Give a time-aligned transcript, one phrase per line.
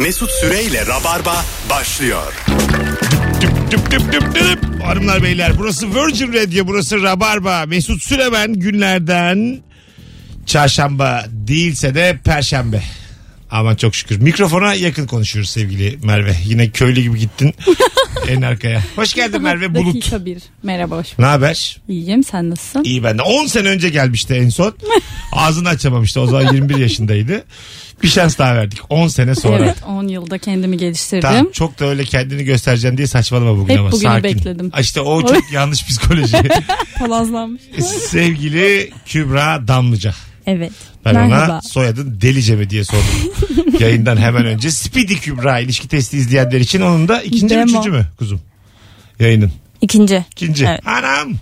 [0.00, 2.32] Mesut Süreyle Rabarba başlıyor.
[3.40, 4.82] Düp düp düp düp düp.
[4.84, 7.66] Hanımlar beyler burası Virgin Radio burası Rabarba.
[7.66, 9.60] Mesut Süremen günlerden
[10.46, 12.82] çarşamba değilse de perşembe.
[13.50, 14.18] Aman çok şükür.
[14.20, 16.36] Mikrofona yakın konuşuyoruz sevgili Merve.
[16.44, 17.54] Yine köylü gibi gittin
[18.28, 18.84] en arkaya.
[18.96, 19.94] Hoş geldin Merve Bulut.
[19.94, 20.42] Dakika bir.
[20.62, 21.80] Merhaba hoş Ne haber?
[21.88, 22.84] İyiyim sen nasılsın?
[22.84, 23.22] İyi ben de.
[23.22, 24.74] 10 sene önce gelmişti en son.
[25.32, 26.20] Ağzını açamamıştı.
[26.20, 27.44] O zaman 21 yaşındaydı.
[28.02, 28.78] Bir şans daha verdik.
[28.88, 29.64] 10 sene sonra.
[29.64, 31.22] Evet 10 yılda kendimi geliştirdim.
[31.28, 34.24] Tamam çok da öyle kendini göstereceksin diye saçmalama bugün Hep ama bugünü sakin.
[34.24, 34.70] bekledim.
[34.70, 36.36] Ha İşte o çok yanlış psikoloji.
[36.98, 37.62] Palazlanmış.
[38.08, 40.14] Sevgili Kübra Damlıca.
[40.46, 40.72] Evet.
[41.04, 41.52] Ben Merhaba.
[41.52, 43.04] ona soyadın Delice mi diye sordum.
[43.80, 44.70] Yayından hemen önce.
[44.70, 47.64] Speedy Kübra ilişki testi izleyenler için onun da ikinci Demo.
[47.70, 48.40] üçüncü mü kuzum?
[49.20, 49.52] Yayının.
[49.80, 50.24] İkinci.
[50.32, 50.64] İkinci.
[50.66, 50.86] Evet.
[50.86, 51.32] Anam.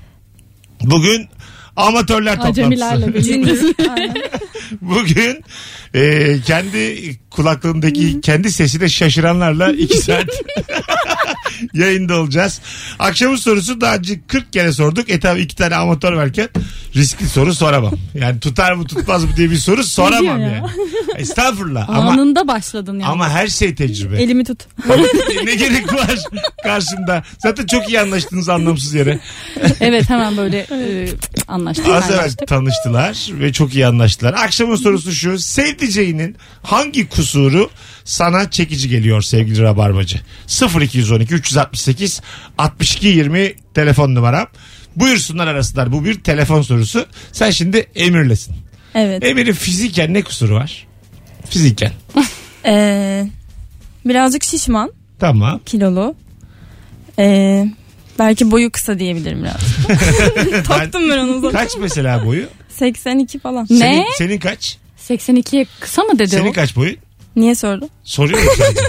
[0.82, 1.28] Bugün
[1.76, 2.60] amatörler toplantısı.
[2.62, 3.56] Acemilerle birlikte.
[4.80, 5.44] Bugün
[5.94, 10.26] e, kendi kulaklığındaki kendi sesine şaşıranlarla iki saat
[11.74, 12.60] yayında olacağız.
[12.98, 15.10] Akşamın sorusu daha önce 40 kere sorduk.
[15.10, 16.48] E tabi iki tane amatör varken
[16.96, 17.94] riskli soru soramam.
[18.14, 20.48] Yani tutar mı tutmaz mı diye bir soru soramam ya?
[20.48, 20.62] yani.
[21.16, 23.06] Estağfurullah ama Anında başladın yani.
[23.06, 24.22] ama her şey tecrübe.
[24.22, 24.66] Elimi tut.
[25.44, 26.14] ne gerek var
[26.62, 27.22] karşımda?
[27.38, 29.18] Zaten çok iyi anlaştınız anlamsız yere.
[29.80, 31.08] Evet hemen böyle e,
[31.48, 31.88] anlaştık.
[31.88, 34.32] Az evvel tanıştılar ve çok iyi anlaştılar.
[34.32, 35.38] Akşamın sorusu şu.
[35.38, 37.70] Sevdiceğinin hangi kusuru
[38.04, 40.20] sana çekici geliyor sevgili Rabarbacı?
[40.80, 42.20] 0212 368
[42.58, 44.46] 62 20 telefon numaram.
[44.96, 45.92] Buyursunlar arasınlar.
[45.92, 47.06] Bu bir telefon sorusu.
[47.32, 48.54] Sen şimdi Emir'lesin.
[48.94, 49.24] Evet.
[49.24, 50.86] Emir'in fiziken ne kusuru var?
[51.50, 51.92] Fiziken.
[52.66, 53.26] Ee,
[54.04, 54.92] birazcık şişman.
[55.18, 55.60] Tamam.
[55.66, 56.14] Kilolu.
[57.18, 57.66] Ee,
[58.18, 59.60] belki boyu kısa diyebilirim biraz.
[60.66, 61.58] Taktım ben onu zaten.
[61.60, 62.46] Kaç mesela boyu?
[62.68, 63.66] 82 falan.
[63.70, 63.78] Ne?
[63.78, 64.78] Senin, senin kaç?
[65.08, 66.52] 82'ye kısa mı dedi Senin o?
[66.52, 66.96] kaç boyun?
[67.38, 67.90] Niye sordun?
[68.04, 68.80] Soruyorum sadece.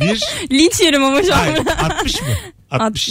[0.00, 0.22] bir,
[0.58, 1.38] Linç yerim ama şu an.
[1.38, 1.58] hayır,
[1.90, 2.28] 60 mı?
[2.70, 3.08] 60.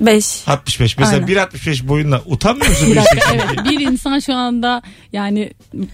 [0.00, 0.48] 65.
[0.48, 0.98] 65.
[0.98, 1.36] Mesela Aynen.
[1.36, 2.90] 1.65 boyunla utanmıyor musun?
[2.90, 3.20] Bir 1.82?
[3.34, 4.82] evet bir insan şu anda
[5.12, 5.52] yani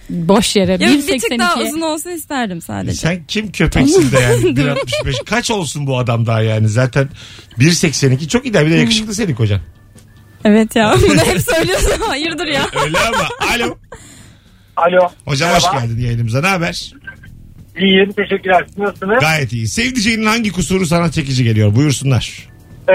[0.09, 2.97] boş yere Ya bir tık daha 1.82 uzun olsa isterdim sadece.
[2.97, 7.09] Sen kim köpeksin de yani 1.65 kaç olsun bu adam daha yani zaten
[7.59, 9.61] 1.82 çok ideal bir de yakışıklı senin kocan.
[10.45, 10.95] Evet ya.
[11.09, 12.01] Bunu hep söylüyorsun.
[12.07, 12.67] Hayırdır ya.
[12.83, 13.77] Öyle ama alo.
[14.81, 15.09] Alo.
[15.25, 16.93] Hocam hoş geldin yayınımıza ne haber?
[17.79, 18.63] İyiyim teşekkürler.
[18.67, 19.19] Siz Nasılsınız?
[19.19, 19.67] Gayet iyi.
[19.67, 22.49] Sevdiceğinin hangi kusuru sana çekici geliyor buyursunlar.
[22.89, 22.93] Ee,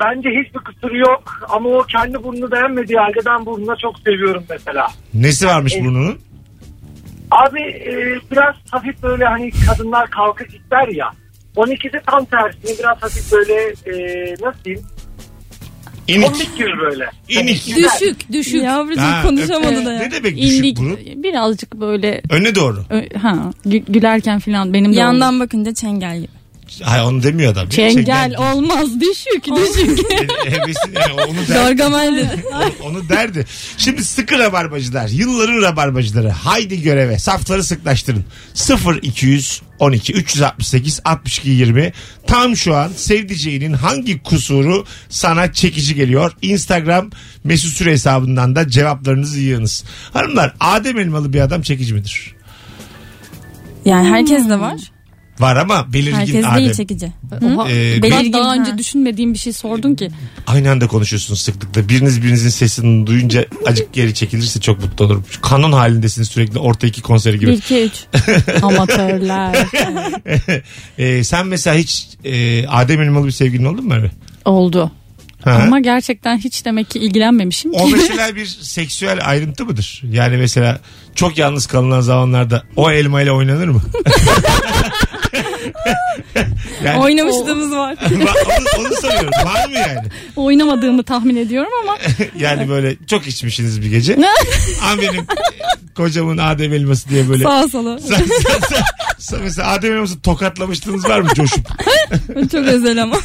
[0.00, 4.88] bence hiçbir kusuru yok ama o kendi burnunu beğenmediği halde ben burnuna çok seviyorum mesela.
[5.14, 5.84] Nesi varmış Evet.
[5.84, 6.18] burnunun?
[7.30, 11.10] Abi e, biraz hafif böyle hani kadınlar kalkık ister ya.
[11.56, 13.54] 12'si tam tersine biraz hafif böyle
[13.86, 14.86] e, nasıl diyeyim?
[16.16, 16.26] İnik.
[16.32, 17.10] Komik gibi böyle.
[17.28, 17.66] İnik.
[17.76, 19.98] Düşük düşük Yavrucuğum Ha, konuşamadı da ya.
[20.00, 20.98] Ne demek düşük indik burun?
[21.16, 22.84] birazcık böyle Öne doğru.
[22.90, 24.98] ö- ha gü- gülerken falan benim de oldu.
[24.98, 26.28] Yandan bakınca çengel gibi.
[26.82, 27.68] Hayır onu demiyor adam.
[27.68, 30.10] Çengel olmaz düşük düşük.
[30.46, 32.44] Hevesin, yani onu der, Gargamel dedi.
[32.84, 33.46] onu, derdi.
[33.76, 35.08] Şimdi sıkı rabarbacılar.
[35.08, 36.28] Yılların rabarbacıları.
[36.30, 37.18] Haydi göreve.
[37.18, 38.24] Safları sıklaştırın.
[38.54, 39.02] 0
[39.80, 41.92] 212 368 62 20.
[42.26, 46.36] Tam şu an sevdiceğinin hangi kusuru sana çekici geliyor?
[46.42, 47.10] Instagram
[47.44, 49.84] mesut süre hesabından da cevaplarınızı yığınız.
[50.12, 52.34] Hanımlar Adem elmalı bir adam çekici midir?
[53.84, 54.80] Yani herkes de var.
[55.40, 56.56] Var ama belirgin Herkes Adem.
[56.58, 57.12] değil çekici.
[57.44, 58.54] Oha, Ee, ben belirgin, daha ha.
[58.54, 60.10] önce düşünmediğim bir şey sordun ki.
[60.46, 61.88] Aynı anda konuşuyorsunuz sıklıkla.
[61.88, 65.24] Biriniz birinizin sesini duyunca acık geri çekilirse çok mutlu olurum.
[65.30, 67.52] Şu Kanon halindesiniz sürekli orta iki konseri 1 gibi.
[67.52, 67.92] 2 3.
[68.62, 69.56] Amatörler.
[70.98, 74.10] Ee, sen mesela hiç e, Adem Elmalı bir sevgilin oldu mu Merve?
[74.44, 74.90] Oldu.
[75.44, 75.50] Ha?
[75.66, 77.92] Ama gerçekten hiç demek ki ilgilenmemişim O ki.
[77.96, 80.02] mesela bir seksüel ayrıntı mıdır?
[80.12, 80.80] Yani mesela
[81.14, 83.82] çok yalnız kalınan zamanlarda o elmayla oynanır mı?
[86.84, 87.96] yani, Oynamışlığımız var.
[88.10, 89.30] onu, onu soruyorum.
[89.44, 90.08] Var mı yani?
[90.36, 91.98] Oynamadığımı tahmin ediyorum ama
[92.38, 94.18] Yani böyle çok içmişsiniz bir gece.
[94.82, 95.26] Ama benim
[95.94, 97.98] kocamın Adem elması diye böyle Sağa sola.
[97.98, 98.82] Sen, sen, sen,
[99.18, 101.68] sen mesela Adem elması tokatlamıştınız var mı coşup?
[102.52, 103.16] Çok özel ama.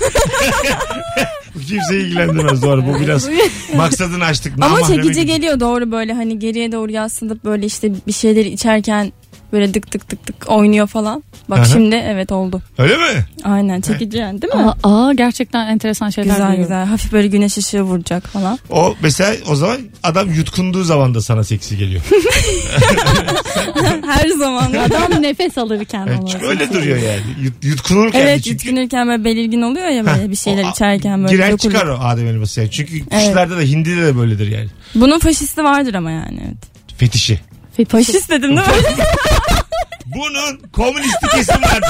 [1.68, 2.86] Kimseyi ilgilendirmez doğru.
[2.88, 3.30] Bu biraz
[3.76, 4.54] maksadını açtık.
[4.62, 5.26] Ama çekici gibi.
[5.26, 9.14] geliyor doğru böyle hani geriye doğru yaslanıp böyle işte bir şeyleri içerken
[9.54, 11.24] böyle dık dık dık dık oynuyor falan.
[11.50, 11.66] Bak Aha.
[11.66, 12.62] şimdi evet oldu.
[12.78, 13.26] Öyle mi?
[13.44, 14.62] Aynen çekici yani değil mi?
[14.84, 16.64] aa, aa, gerçekten enteresan şeyler güzel duyuyorum.
[16.64, 16.86] güzel.
[16.86, 18.60] Hafif böyle güneş ışığı vuracak falan.
[18.70, 22.02] O mesela o zaman adam yutkunduğu zaman da sana seksi geliyor.
[24.08, 24.74] Her zaman.
[24.74, 27.22] Adam nefes alırken Evet, çünkü öyle duruyor yani.
[27.42, 28.20] Yut, yutkunurken.
[28.22, 31.34] evet çünkü, yutkunurken böyle belirgin oluyor ya böyle Heh, bir şeyler o- içerken böyle.
[31.36, 31.74] Girer dokunur.
[31.74, 32.72] çıkar o Adem elması yani.
[32.72, 34.68] Çünkü kuşlarda da hindide de böyledir yani.
[34.96, 36.58] Bunun faşisti vardır ama yani evet.
[36.98, 37.40] Fetişi.
[37.78, 37.92] Fetiş.
[37.92, 38.74] Faşist dedim değil mi?
[40.06, 41.90] Bunun komünisti kesim vardır.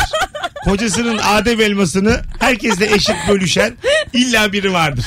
[0.63, 3.73] Kocasının adem elmasını herkesle eşit bölüşen
[4.13, 5.05] illa biri vardır.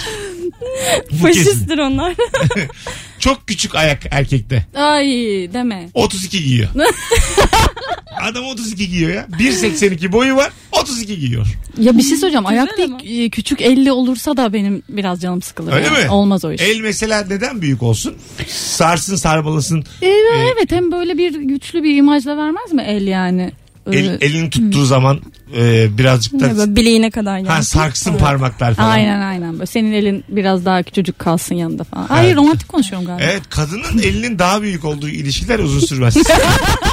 [1.13, 1.17] Bu.
[1.17, 2.15] Faşisttir onlar.
[3.19, 4.67] Çok küçük ayak erkekte.
[4.75, 5.07] Ay
[5.53, 5.89] deme.
[5.95, 6.69] 32 giyiyor.
[8.23, 9.27] Adam 32 giyiyor ya.
[9.39, 11.47] 1.82 boyu var 32 giyiyor.
[11.79, 12.47] Ya bir şey söyleyeceğim.
[12.47, 15.73] Ayak Güzel değil e, küçük 50 olursa da benim biraz canım sıkılır.
[15.73, 16.05] Öyle yani.
[16.05, 16.11] mi?
[16.11, 16.61] Olmaz o iş.
[16.61, 18.15] El mesela neden büyük olsun?
[18.49, 19.85] Sarsın sarbalasın.
[20.03, 20.07] Ee,
[20.55, 23.53] evet hem böyle bir güçlü bir imajla vermez mi el yani?
[23.93, 25.21] Ee, El, elini tuttuğu zaman
[25.57, 27.49] e, birazcık da Böyle bileğine kadar yani.
[27.49, 28.91] ha, sarksın parmaklar falan.
[28.91, 29.53] Aynen aynen.
[29.53, 32.07] Böyle senin elin biraz daha küçücük kalsın yanında falan.
[32.09, 32.37] Ay Evet.
[32.37, 33.25] romantik konuşuyorum galiba.
[33.25, 36.17] Evet kadının elinin daha büyük olduğu ilişkiler uzun sürmez.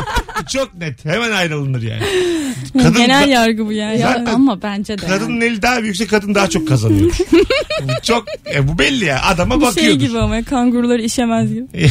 [0.54, 1.06] Çok net.
[1.06, 2.04] Hemen ayrılınır yani.
[2.74, 4.00] Kadın Genel yargı bu yani.
[4.00, 5.08] Ya Zaten ama bence de.
[5.08, 7.12] Kadının eli daha büyükse kadın daha çok kazanıyor.
[7.84, 9.22] bu çok e, bu belli ya.
[9.24, 11.66] Adama Bu şey gibi ama kanguruları işemez gibi.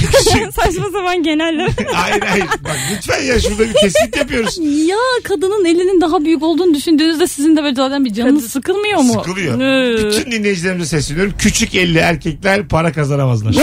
[0.56, 1.70] Saçma sapan geneller.
[1.92, 2.46] hayır hayır.
[2.64, 4.58] Bak lütfen ya şurada bir tespit yapıyoruz.
[4.88, 9.12] Ya kadının elinin daha büyük olduğunu düşündüğünüzde sizin de böyle zaten bir canınız sıkılmıyor mu?
[9.12, 9.58] Sıkılıyor.
[9.98, 11.34] Bütün dinleyicilerimize sesleniyorum.
[11.38, 13.54] Küçük elli erkekler para kazanamazlar.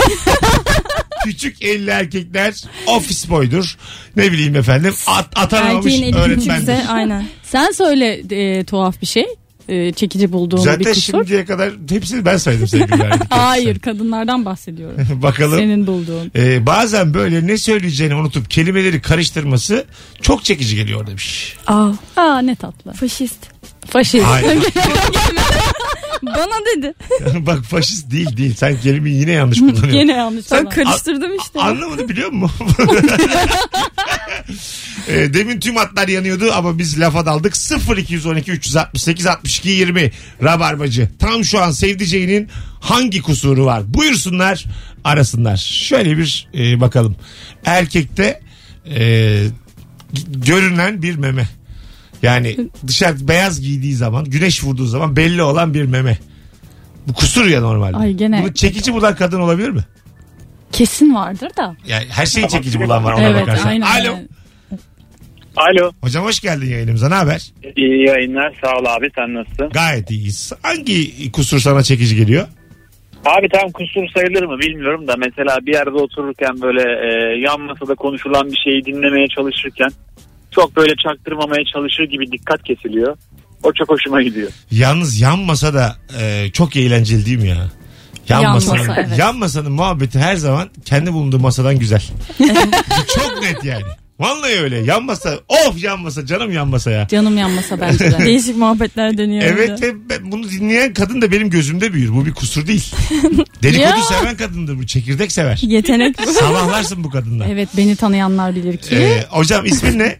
[1.23, 2.53] Küçük elli erkekler
[2.87, 3.77] ofis boydur.
[4.15, 6.65] Ne bileyim efendim at, atanamamış Erkeğin eli öğretmendir.
[6.65, 7.27] küçükse aynen.
[7.43, 9.25] Sen söyle e, tuhaf bir şey.
[9.69, 11.01] E, çekici bulduğun bir Zaten kusur.
[11.01, 14.97] şimdiye kadar hepsini ben saydım sevgili Hayır kadınlardan bahsediyorum.
[15.21, 15.59] Bakalım.
[15.59, 16.31] Senin bulduğun.
[16.35, 19.85] Ee, bazen böyle ne söyleyeceğini unutup kelimeleri karıştırması
[20.21, 21.55] çok çekici geliyor demiş.
[21.67, 22.93] Aa, Aa ne tatlı.
[22.93, 23.37] faşist.
[23.89, 24.25] Faşist.
[24.25, 24.47] Hayır.
[26.23, 26.93] Bana dedi.
[27.45, 28.55] Bak faşist değil değil.
[28.55, 29.91] Sen kelimeyi yine yanlış kullanıyorsun.
[29.91, 30.45] Gene yanlış.
[30.45, 30.75] Sen falan.
[30.75, 31.59] karıştırdım işte.
[31.59, 32.67] Anlamadı biliyor musun?
[35.07, 37.53] e, demin tüm hatlar yanıyordu ama biz lafa daldık.
[37.97, 40.11] 0212 368 62 20
[40.43, 41.09] Rabarbacı.
[41.19, 43.93] Tam şu an sevdiceğinin hangi kusuru var?
[43.93, 44.65] Buyursunlar
[45.03, 45.57] arasınlar.
[45.57, 47.15] Şöyle bir e, bakalım.
[47.65, 48.41] Erkekte
[48.95, 49.43] e,
[50.27, 51.60] görünen bir meme.
[52.23, 52.57] Yani
[52.87, 56.17] dışarı beyaz giydiği zaman güneş vurduğu zaman belli olan bir meme.
[57.07, 57.97] Bu kusur ya normalde.
[57.97, 59.81] Ay gene- Bunu çekici bulan kadın olabilir mi?
[60.71, 61.75] Kesin vardır da.
[61.87, 63.69] Yani her şeyi çekici bulan var ona evet bakarsan.
[63.69, 63.85] aynen.
[63.85, 64.15] Alo.
[65.55, 65.91] Alo.
[66.01, 67.09] Hocam hoş geldin yayınımıza.
[67.09, 67.51] Ne haber?
[67.75, 68.59] İyi yayınlar.
[68.63, 69.11] Sağ ol abi.
[69.15, 69.69] Sen nasılsın?
[69.69, 70.53] Gayet iyiyiz.
[70.61, 72.47] Hangi kusur sana çekici geliyor?
[73.25, 77.95] Abi tam kusur sayılır mı bilmiyorum da mesela bir yerde otururken böyle e, yan masada
[77.95, 79.89] konuşulan bir şeyi dinlemeye çalışırken
[80.51, 83.17] çok böyle çaktırmamaya çalışır gibi dikkat kesiliyor.
[83.63, 84.51] O çok hoşuma gidiyor.
[84.71, 87.69] Yalnız yan masa da e, çok eğlenceli değil mi ya?
[88.29, 89.19] Yan, Yan masanın, masa, evet.
[89.19, 92.01] yan masanın muhabbeti her zaman kendi bulunduğu masadan güzel.
[93.15, 93.83] çok net yani.
[94.19, 94.77] Vallahi öyle.
[94.79, 95.39] Yan masa.
[95.49, 96.25] Of yan masa.
[96.25, 97.07] Canım yan masa ya.
[97.07, 98.17] Canım yanmasa bence de.
[98.25, 99.43] Değişik muhabbetler dönüyor.
[99.43, 102.13] Evet ve ben- bunu dinleyen kadın da benim gözümde büyür.
[102.15, 102.91] Bu bir kusur değil.
[103.63, 104.01] Dedikodu Ya.
[104.03, 104.85] seven kadındır bu.
[104.85, 105.59] Çekirdek sever.
[105.61, 106.21] Yetenek.
[106.21, 107.45] Sabahlarsın bu kadınla.
[107.47, 108.95] evet beni tanıyanlar bilir ki.
[108.95, 110.17] Ee, hocam ismin ne?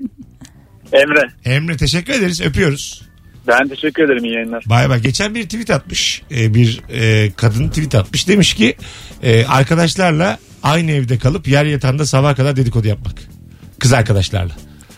[0.94, 2.42] Emre Emre teşekkür ederiz.
[2.42, 3.02] Öpüyoruz.
[3.48, 4.64] ben teşekkür ederim iyi yayınlar.
[4.68, 5.02] Bay bay.
[5.02, 6.22] Geçen bir tweet atmış.
[6.32, 8.28] Ee, bir e, kadın tweet atmış.
[8.28, 8.76] Demiş ki
[9.24, 13.16] e, arkadaşlarla aynı evde kalıp yer yatağında sabaha kadar dedikodu yapmak.
[13.80, 14.54] Kız arkadaşlarla.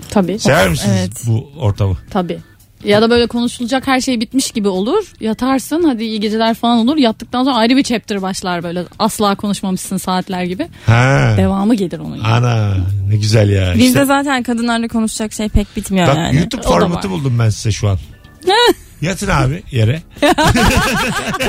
[0.09, 0.39] Tabii.
[0.39, 1.23] Sever misiniz evet.
[1.27, 1.97] bu ortamı?
[2.09, 2.39] Tabii.
[2.85, 5.03] Ya da böyle konuşulacak her şey bitmiş gibi olur.
[5.19, 6.97] Yatarsın hadi iyi geceler falan olur.
[6.97, 8.83] Yattıktan sonra ayrı bir chapter başlar böyle.
[8.99, 10.67] Asla konuşmamışsın saatler gibi.
[10.85, 11.33] Ha.
[11.37, 12.17] Devamı gelir onun.
[12.17, 12.27] gibi.
[12.27, 12.77] Ana
[13.09, 13.73] ne güzel ya.
[13.73, 16.37] Bizde İşte, zaten kadınlarla konuşacak şey pek bitmiyor bak yani.
[16.37, 17.97] YouTube formatı buldum ben size şu an.
[19.01, 20.01] Yatın abi yere.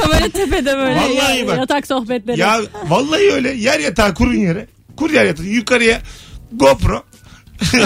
[0.00, 0.96] Kamera tepede böyle.
[1.00, 1.58] Vallahi bak.
[1.58, 2.40] Yatak sohbetleri.
[2.40, 3.50] Ya vallahi öyle.
[3.52, 4.66] Yer yatağı kurun yere.
[4.96, 5.46] Kur yer yatağı.
[5.46, 6.00] Yukarıya
[6.52, 7.02] GoPro.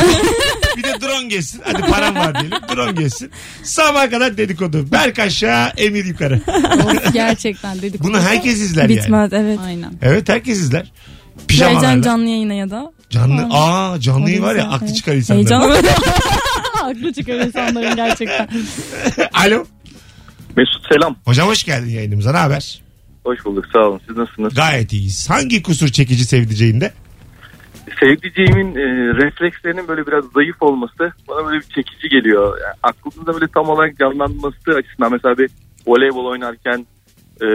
[0.76, 1.60] bir de drone geçsin.
[1.64, 2.58] Hadi param var diyelim.
[2.76, 3.30] Drone geçsin.
[3.62, 4.92] Sabaha kadar dedikodu.
[4.92, 6.40] Berk aşağı, Emir yukarı.
[6.84, 8.02] Of, gerçekten dedik.
[8.02, 8.96] Bunu herkes izler yani.
[8.96, 9.58] Bitmez evet.
[9.66, 9.92] Aynen.
[10.02, 10.92] Evet herkes izler.
[11.48, 12.02] Heyecan Pijamalarla.
[12.02, 12.92] canlı yayına ya da.
[13.10, 13.48] Canlı.
[13.50, 15.38] Aa canlıyı var ya aklı çıkar insanlar.
[15.38, 15.70] Heyecan.
[16.72, 18.48] Haklı çıkıyor insanların gerçekten.
[19.34, 19.64] Alo.
[20.56, 21.16] Mesut selam.
[21.24, 22.32] Hocam hoş geldin yayınımıza.
[22.32, 22.80] Ne haber?
[23.24, 24.00] Hoş bulduk sağ olun.
[24.08, 24.54] Siz nasılsınız?
[24.54, 25.30] Gayet iyiyiz.
[25.30, 26.92] Hangi kusur çekici sevdiceğinde?
[28.00, 32.58] Sevdiceğimin e, reflekslerinin böyle biraz zayıf olması bana böyle bir çekici geliyor.
[32.62, 35.50] Yani aklımda böyle tam olarak canlanması açısından mesela bir
[35.86, 36.86] voleybol oynarken
[37.42, 37.46] e,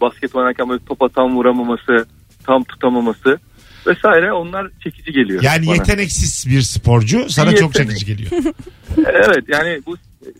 [0.00, 2.06] basket oynarken böyle topa tam vuramaması,
[2.46, 3.38] tam tutamaması
[3.86, 5.42] vesaire onlar çekici geliyor.
[5.42, 5.74] Yani bana.
[5.74, 7.98] yeteneksiz bir sporcu sana çok Yetenek.
[7.98, 8.44] çekici geliyor.
[9.06, 9.96] Evet yani bu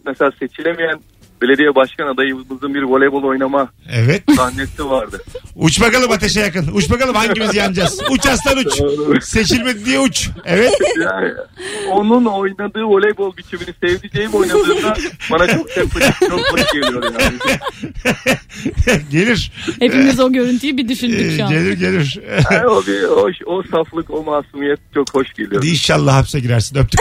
[0.06, 1.00] mesela seçilemeyen
[1.42, 4.22] belediye başkan adayımızın bir voleybol oynama Evet.
[4.36, 5.22] sahnesi vardı.
[5.56, 6.70] Uç bakalım ateşe yakın.
[6.74, 8.00] Uç bakalım hangimiz yanacağız.
[8.10, 8.80] Uç aslan uç.
[9.24, 10.28] Seçilmedi diye uç.
[10.44, 10.72] Evet.
[11.04, 11.32] Yani
[11.90, 14.96] onun oynadığı voleybol biçimini sevdiceğim oynadığında
[15.32, 17.38] bana çok sempatik, çok hoş geliyor yani.
[19.10, 19.52] gelir.
[19.80, 21.50] Hepimiz o görüntüyü bir Ee, düşündük şu an.
[21.50, 22.20] gelir gelir.
[22.50, 25.62] Yani o, bir, o, o saflık, o masumiyet çok hoş geliyor.
[25.64, 26.78] İnşallah hapse girersin.
[26.78, 27.00] Öptük.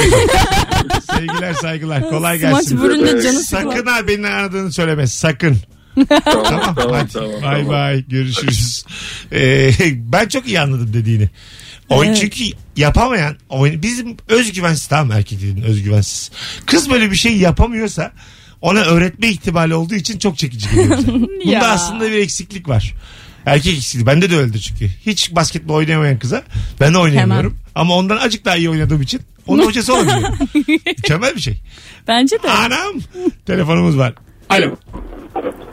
[1.16, 2.10] Sevgiler saygılar.
[2.10, 2.78] Kolay gelsin.
[2.78, 5.08] vurunca canı Sakın ha beni aradığını söyleme.
[5.08, 5.58] Sakın.
[6.10, 6.76] Tamam, Tamam.
[6.76, 7.68] tamam, tamam, Bay tamam.
[7.68, 8.06] bay.
[8.08, 8.86] Görüşürüz.
[9.32, 9.72] Ee,
[10.12, 11.30] ben çok iyi anladım dediğini.
[11.90, 12.22] Oyun Evet.
[12.22, 12.44] çünkü
[12.76, 16.32] yapamayan oyun bizim özgüvensiz tamam erkek dediğin özgüvensiz.
[16.66, 18.12] Kız böyle bir şey yapamıyorsa
[18.62, 20.98] ona öğretme ihtimali olduğu için çok çekici geliyor.
[21.46, 22.94] Bunda aslında bir eksiklik var.
[23.48, 24.06] Erkek eksikliği.
[24.06, 24.88] Bende de öyledir çünkü.
[25.06, 26.44] Hiç basketbol oynayamayan kıza
[26.80, 27.58] ben de oynayamıyorum.
[27.76, 30.30] Ama ondan acık daha iyi oynadığım için onun hocası olabiliyor.
[30.86, 31.62] Mükemmel bir şey.
[32.08, 32.50] Bence de.
[32.52, 32.94] Anam.
[33.46, 34.14] Telefonumuz var.
[34.50, 34.76] Alo.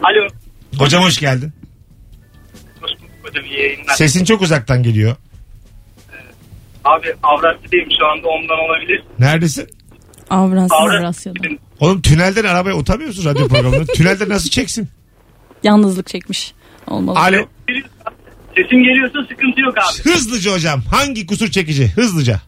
[0.02, 0.28] Alo.
[0.78, 1.52] Hocam hoş geldin.
[2.80, 3.94] Hoş bulduk hocam iyi yayınlar.
[3.94, 5.16] Sesin çok uzaktan geliyor.
[6.84, 9.02] Abi Avrasya'dayım şu anda ondan olabilir.
[9.18, 9.68] Neredesin?
[10.30, 10.76] Avrasya.
[10.78, 11.38] Avrasya'da.
[11.80, 13.84] Oğlum tünelden arabaya utanmıyor musun radyo programında?
[13.92, 14.88] Tünelde nasıl çeksin?
[15.62, 16.54] Yalnızlık çekmiş.
[16.86, 17.18] Olmalı.
[17.18, 17.46] Alo.
[18.56, 20.10] Sesim geliyorsa sıkıntı yok abi.
[20.12, 20.80] Hızlıca hocam.
[20.92, 21.88] Hangi kusur çekici?
[21.96, 22.40] Hızlıca.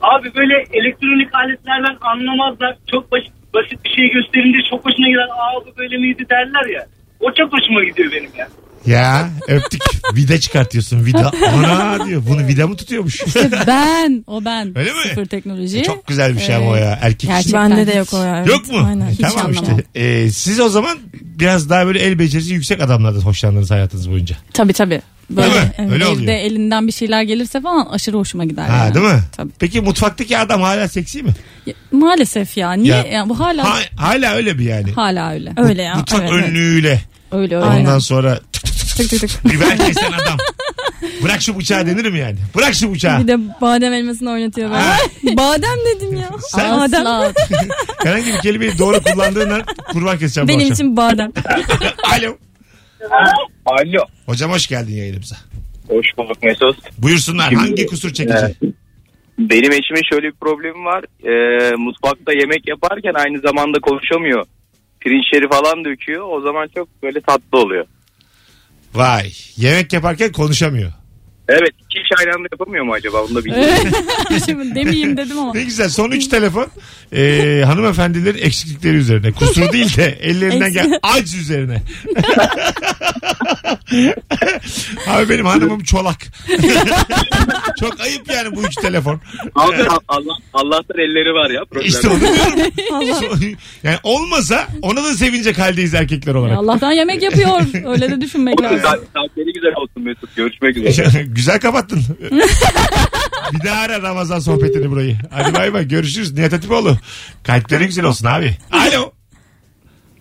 [0.00, 2.76] Abi böyle elektronik aletlerden anlamazlar.
[2.90, 5.28] Çok basit, basit bir şey gösterince çok hoşuna gider.
[5.38, 6.86] Aa bu böyle miydi derler ya.
[7.20, 8.48] O çok hoşuma gidiyor benim ya.
[8.86, 9.82] Ya öptük.
[10.14, 11.06] Vida çıkartıyorsun.
[11.06, 11.32] Vida.
[11.54, 12.22] Ana diyor.
[12.28, 13.20] Bunu vida mı tutuyormuş?
[13.66, 14.24] ben.
[14.26, 14.78] O ben.
[14.78, 14.98] Öyle mi?
[15.08, 15.82] Sıfır teknoloji.
[15.82, 16.98] Çok güzel bir şey ama o ya.
[17.02, 17.28] Erkek için.
[17.28, 18.36] Gerçekten Bende de yok o ya.
[18.38, 18.48] evet.
[18.48, 18.86] Yok mu?
[18.88, 19.06] Aynen.
[19.06, 19.78] E, Hiç tamam anlamam.
[19.78, 20.00] işte.
[20.00, 24.36] Ee, siz o zaman biraz daha böyle el becerisi yüksek adamlardan hoşlandınız hayatınız boyunca.
[24.52, 25.02] Tabii tabii.
[25.30, 25.72] Böyle Değil mi?
[25.78, 26.32] evet, Öyle evde oluyor.
[26.32, 28.68] elinden bir şeyler gelirse falan aşırı hoşuma gider.
[28.68, 28.94] Ha yani.
[28.94, 29.20] değil mi?
[29.36, 29.50] Tabii.
[29.58, 31.30] Peki mutfaktaki adam hala seksi mi?
[31.66, 32.72] Ya, maalesef ya.
[32.72, 32.94] Niye?
[32.94, 33.04] Ya.
[33.04, 34.92] Yani bu hala Ha- hala öyle bir yani.
[34.92, 35.52] hala öyle.
[35.56, 35.94] Öyle ya.
[35.94, 36.44] Mutfak evet, evet.
[36.48, 37.00] önlüğüyle.
[37.32, 37.66] Öyle öyle.
[37.66, 38.40] Ondan sonra
[38.96, 39.44] Tık tık tık.
[39.44, 40.38] biber kesen adam.
[41.22, 42.36] Bırak şu bıçağı denir mi yani?
[42.56, 43.22] Bırak şu bıçağı.
[43.22, 44.96] Bir de badem elmasını oynatıyor Ha.
[45.24, 45.36] böyle.
[45.36, 46.30] badem dedim ya.
[46.48, 47.04] Sen- badem.
[48.04, 50.72] Herhangi bir kelimeyi doğru kullandığından kurban keseceğim bu Benim akşam.
[50.74, 51.32] için badem.
[52.18, 52.36] Alo.
[53.66, 54.04] Alo.
[54.26, 55.36] Hocam hoş geldin yayınımıza.
[55.88, 56.76] Hoş bulduk Mesut.
[56.98, 57.48] Buyursunlar.
[57.48, 58.54] Şimdi- Hangi kusur çekici?
[59.38, 61.04] Benim eşimin şöyle bir problemi var.
[61.24, 64.44] Ee, mutfakta yemek yaparken aynı zamanda konuşamıyor.
[65.00, 66.28] Pirinçleri falan döküyor.
[66.30, 67.86] O zaman çok böyle tatlı oluyor.
[68.94, 69.32] Vay.
[69.56, 70.92] Yemek yaparken konuşamıyor.
[71.48, 73.24] Evet iki iş aynı anda yapamıyor mu acaba?
[73.28, 73.76] Bunu da bilmiyorum.
[74.46, 75.52] Şimdi demeyeyim dedim ama.
[75.54, 75.88] Ne güzel.
[75.88, 76.66] Son üç telefon
[77.12, 79.32] ee, hanımefendilerin eksiklikleri üzerine.
[79.32, 81.82] Kusur değil de ellerinden gel aciz üzerine.
[85.08, 86.16] Abi benim hanımım çolak.
[87.80, 89.20] Çok ayıp yani bu üç telefon.
[89.54, 89.76] Abi
[90.08, 91.64] Allah, Allah'tan elleri var ya.
[91.64, 91.86] Problem.
[91.86, 93.58] İşte onu diyorum.
[93.82, 96.58] yani olmasa ona da sevinecek haldeyiz erkekler Ya olarak.
[96.58, 97.60] Allah'tan yemek yapıyor.
[97.86, 98.78] Öyle de düşünmek lazım.
[99.14, 100.36] Saatleri güzel olsun Mesut.
[100.36, 101.24] Görüşmek üzere.
[101.34, 102.02] Güzel kapattın.
[103.52, 105.16] bir daha ara Ramazan sohbetini burayı.
[105.30, 106.32] Hadi bay bay görüşürüz.
[106.32, 106.96] Nihat Hatipoğlu.
[107.42, 108.56] Kalpleri güzel olsun abi.
[108.72, 109.12] Alo.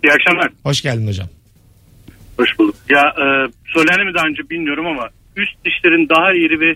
[0.04, 0.50] İyi akşamlar.
[0.64, 1.28] Hoş geldin hocam.
[2.38, 2.76] Hoş bulduk.
[2.90, 3.26] Ya e,
[3.74, 6.76] söylendi mi daha önce bilmiyorum ama üst dişlerin daha iri ve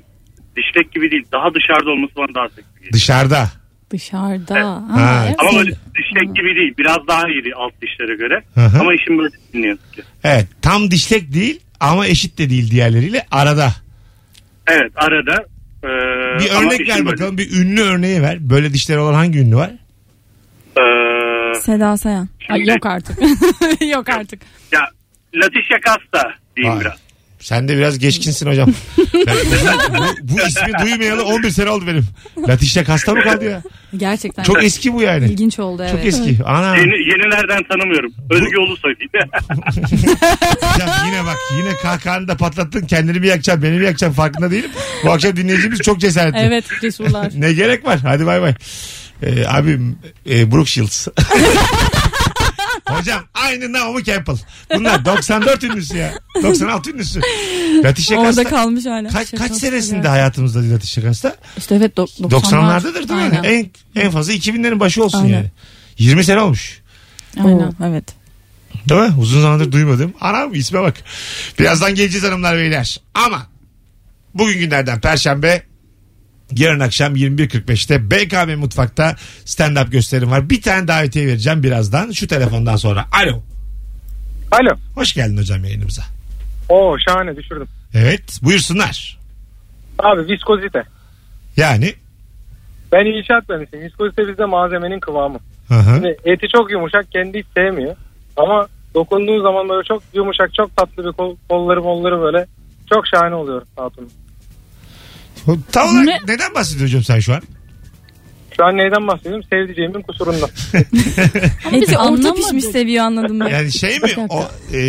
[0.58, 2.94] dişlek gibi değil daha dışarıda olması bana daha seksi geliyor.
[2.94, 3.50] Dışarıda.
[3.91, 4.56] Dışarıda.
[4.56, 5.36] Ha, Ha, evet.
[5.39, 8.44] Ama böyle dişlek gibi değil biraz daha iri alt dişlere göre.
[8.53, 8.79] Hı hı.
[8.79, 9.36] Ama işim böyle
[9.96, 10.03] ki.
[10.24, 13.87] Evet tam dişlek değil ama eşit de değil diğerleriyle arada.
[14.68, 15.46] Evet arada.
[15.84, 15.88] e,
[16.40, 18.38] Bir örnek ver bakalım bir ünlü örneği ver.
[18.50, 19.72] Böyle dişleri olan hangi ünlü var?
[20.78, 20.82] E,
[21.60, 22.30] Seda Sayan.
[22.50, 23.18] Ay, yok artık.
[23.94, 24.42] yok artık.
[24.72, 24.82] ya
[25.36, 26.82] Latisha Kasta diyeyim Vay.
[26.86, 27.07] biraz.
[27.48, 28.70] Sen de biraz geçkinsin hocam.
[29.27, 29.36] Ben-
[29.98, 32.06] bu, bu ismi duymayalı 11 sene oldu benim.
[32.48, 33.62] Latişe kasta mı kaldı ya?
[33.98, 34.44] Gerçekten.
[34.44, 35.25] Çok eski bu yani.
[35.25, 35.92] ilginç oldu evet.
[35.92, 36.44] Çok eski.
[36.46, 36.77] Ana.
[36.77, 38.13] Yeni, yenilerden tanımıyorum.
[38.30, 38.94] Özgü Ulusoy?
[40.62, 42.86] Hocam yine bak yine kahkahanı da patlattın.
[42.86, 44.72] Kendini mi yakacaksın beni mi yakacaksın farkında değilim.
[45.04, 46.39] Bu akşam dinleyicimiz çok cesaretli.
[46.39, 47.32] Evet cesurlar.
[47.36, 48.00] Ne gerek var?
[48.04, 48.54] Hadi bay bay.
[49.24, 50.00] Ee, abim
[50.30, 51.08] e, Brooke Shields.
[52.89, 54.36] Hocam aynı Naomi Campbell.
[54.75, 56.13] Bunlar 94 ünlüsü ya.
[56.44, 57.22] 96 ünlüsü.
[57.84, 59.10] Latisha Orada kalmış hala.
[59.10, 60.13] Kaç, kaç senesinde ya.
[60.13, 61.36] hayatımızda Latisha Kasta?
[61.58, 62.29] İşte evet dok- 90'lar.
[62.32, 63.39] 90'lardadır değil mi?
[63.39, 63.44] Aynen.
[63.44, 63.70] En,
[64.01, 65.34] en fazla 2000'lerin başı olsun Aynen.
[65.34, 65.51] yani.
[65.98, 66.82] 20 sene olmuş.
[67.39, 67.60] Aynen.
[67.60, 68.03] Oo, evet.
[68.89, 69.13] Değil mi?
[69.20, 70.13] Uzun zamandır duymadım.
[70.22, 70.96] Anam isme bak.
[71.60, 73.00] Birazdan geleceğiz hanımlar beyler.
[73.13, 73.48] Ama
[74.34, 75.63] bugün günlerden Perşembe
[76.56, 80.50] yarın akşam 21.45'te BKM Mutfak'ta stand-up gösterim var.
[80.50, 83.06] Bir tane davetiye vereceğim birazdan şu telefondan sonra.
[83.12, 83.42] Alo.
[84.51, 84.75] Alo.
[84.96, 86.04] Hoş geldin hocam yayınımıza.
[86.70, 87.68] Oo şahane düşürdüm.
[87.94, 89.18] Evet buyursunlar.
[90.00, 90.84] Abi viskozite.
[91.58, 91.94] Yani
[92.92, 93.86] Ben inşaat mühendisiyim.
[93.86, 95.39] Viskozite bizde malzemenin kıvamı.
[95.68, 95.96] hı hı.
[95.96, 97.96] Şimdi eti çok yumuşak kendi hiç sevmiyor.
[98.38, 102.46] Ama dokunduğun zaman böyle çok yumuşak çok tatlı bir kol, kolları molları böyle
[102.94, 104.10] çok şahane oluyor hatunun.
[105.72, 106.20] Tam olarak Ne?
[106.34, 107.42] neden bahsediyorsun hocam sen şu an?
[108.58, 109.44] Şu an neyden bahsediyorum?
[109.50, 110.50] Sevdiceğimin kusurundan.
[111.66, 112.36] Ama biz Eti orta anlamadık.
[112.36, 113.48] pişmiş seviyor anladım ben.
[113.48, 114.80] Yani şey mi o e,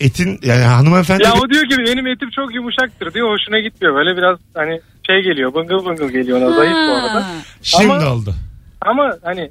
[0.00, 3.28] etin yani hanımefendi ya o diyor ki benim etim çok yumuşaktır diyor.
[3.32, 3.94] Hoşuna gitmiyor.
[3.94, 7.26] Böyle biraz hani şey geliyor bıngıl bıngıl geliyor ona zayıf bu arada.
[7.62, 8.34] Şimdi Ama- oldu.
[8.80, 9.50] Ama hani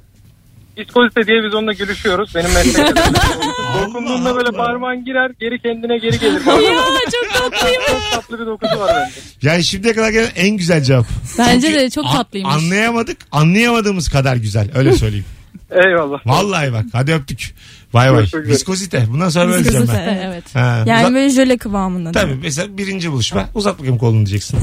[0.78, 2.34] viskozite diye biz onunla gülüşüyoruz.
[2.34, 2.94] Benim mesleğim.
[3.82, 6.40] Dokunduğunda böyle parmağın girer geri kendine geri gelir.
[6.46, 7.82] Ya çok tatlıyım.
[7.88, 9.10] çok tatlı bir dokusu var bende.
[9.42, 11.06] Yani şimdiye kadar gelen en güzel cevap.
[11.38, 12.54] Bence Çünkü de çok a- tatlıymış.
[12.54, 13.16] Anlayamadık.
[13.32, 14.68] Anlayamadığımız kadar güzel.
[14.74, 15.24] Öyle söyleyeyim.
[15.70, 16.18] Eyvallah.
[16.26, 16.84] Vallahi bak.
[16.92, 17.54] Hadi öptük.
[17.92, 18.18] Vay vay.
[18.18, 18.54] Görüşmek üzere.
[18.54, 19.04] Viskozite.
[19.08, 19.94] Bundan sonra böyle diyeceğim ben.
[19.94, 20.22] Viskozite.
[20.26, 20.54] Evet.
[20.54, 22.12] Ha, Yani uzat- böyle jöle kıvamında.
[22.12, 23.48] Tabii mesela birinci buluşma.
[23.54, 24.58] Uzat bakayım kolunu diyeceksin.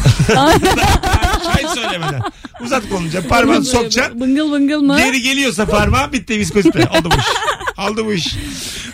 [1.81, 2.21] Söylemeden.
[2.61, 3.29] Uzat diyeceksin.
[3.29, 4.19] Parmağını sokacaksın.
[4.21, 4.97] Bıngıl bıngıl mı?
[4.97, 6.89] Geri geliyorsa parmağı bitti viskozite.
[6.97, 7.25] Oldu bu iş.
[7.89, 8.35] Oldu bu iş.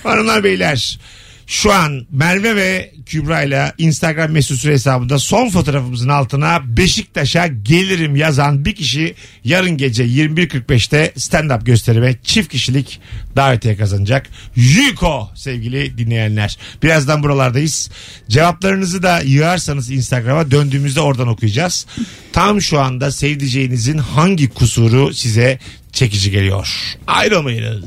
[0.03, 0.99] Hanımlar beyler.
[1.47, 8.15] Şu an Merve ve Kübra ile Instagram mesut süre hesabında son fotoğrafımızın altına Beşiktaş'a gelirim
[8.15, 12.99] yazan bir kişi yarın gece 21.45'te stand-up gösterime çift kişilik
[13.35, 14.29] davetiye kazanacak.
[14.55, 16.57] Yuko sevgili dinleyenler.
[16.83, 17.89] Birazdan buralardayız.
[18.29, 21.85] Cevaplarınızı da yığarsanız Instagram'a döndüğümüzde oradan okuyacağız.
[22.33, 25.59] Tam şu anda sevdiceğinizin hangi kusuru size
[25.91, 26.97] çekici geliyor?
[27.07, 27.83] Ayrılmayınız.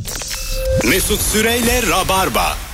[0.88, 2.69] Mesut Süreyle Rabarba.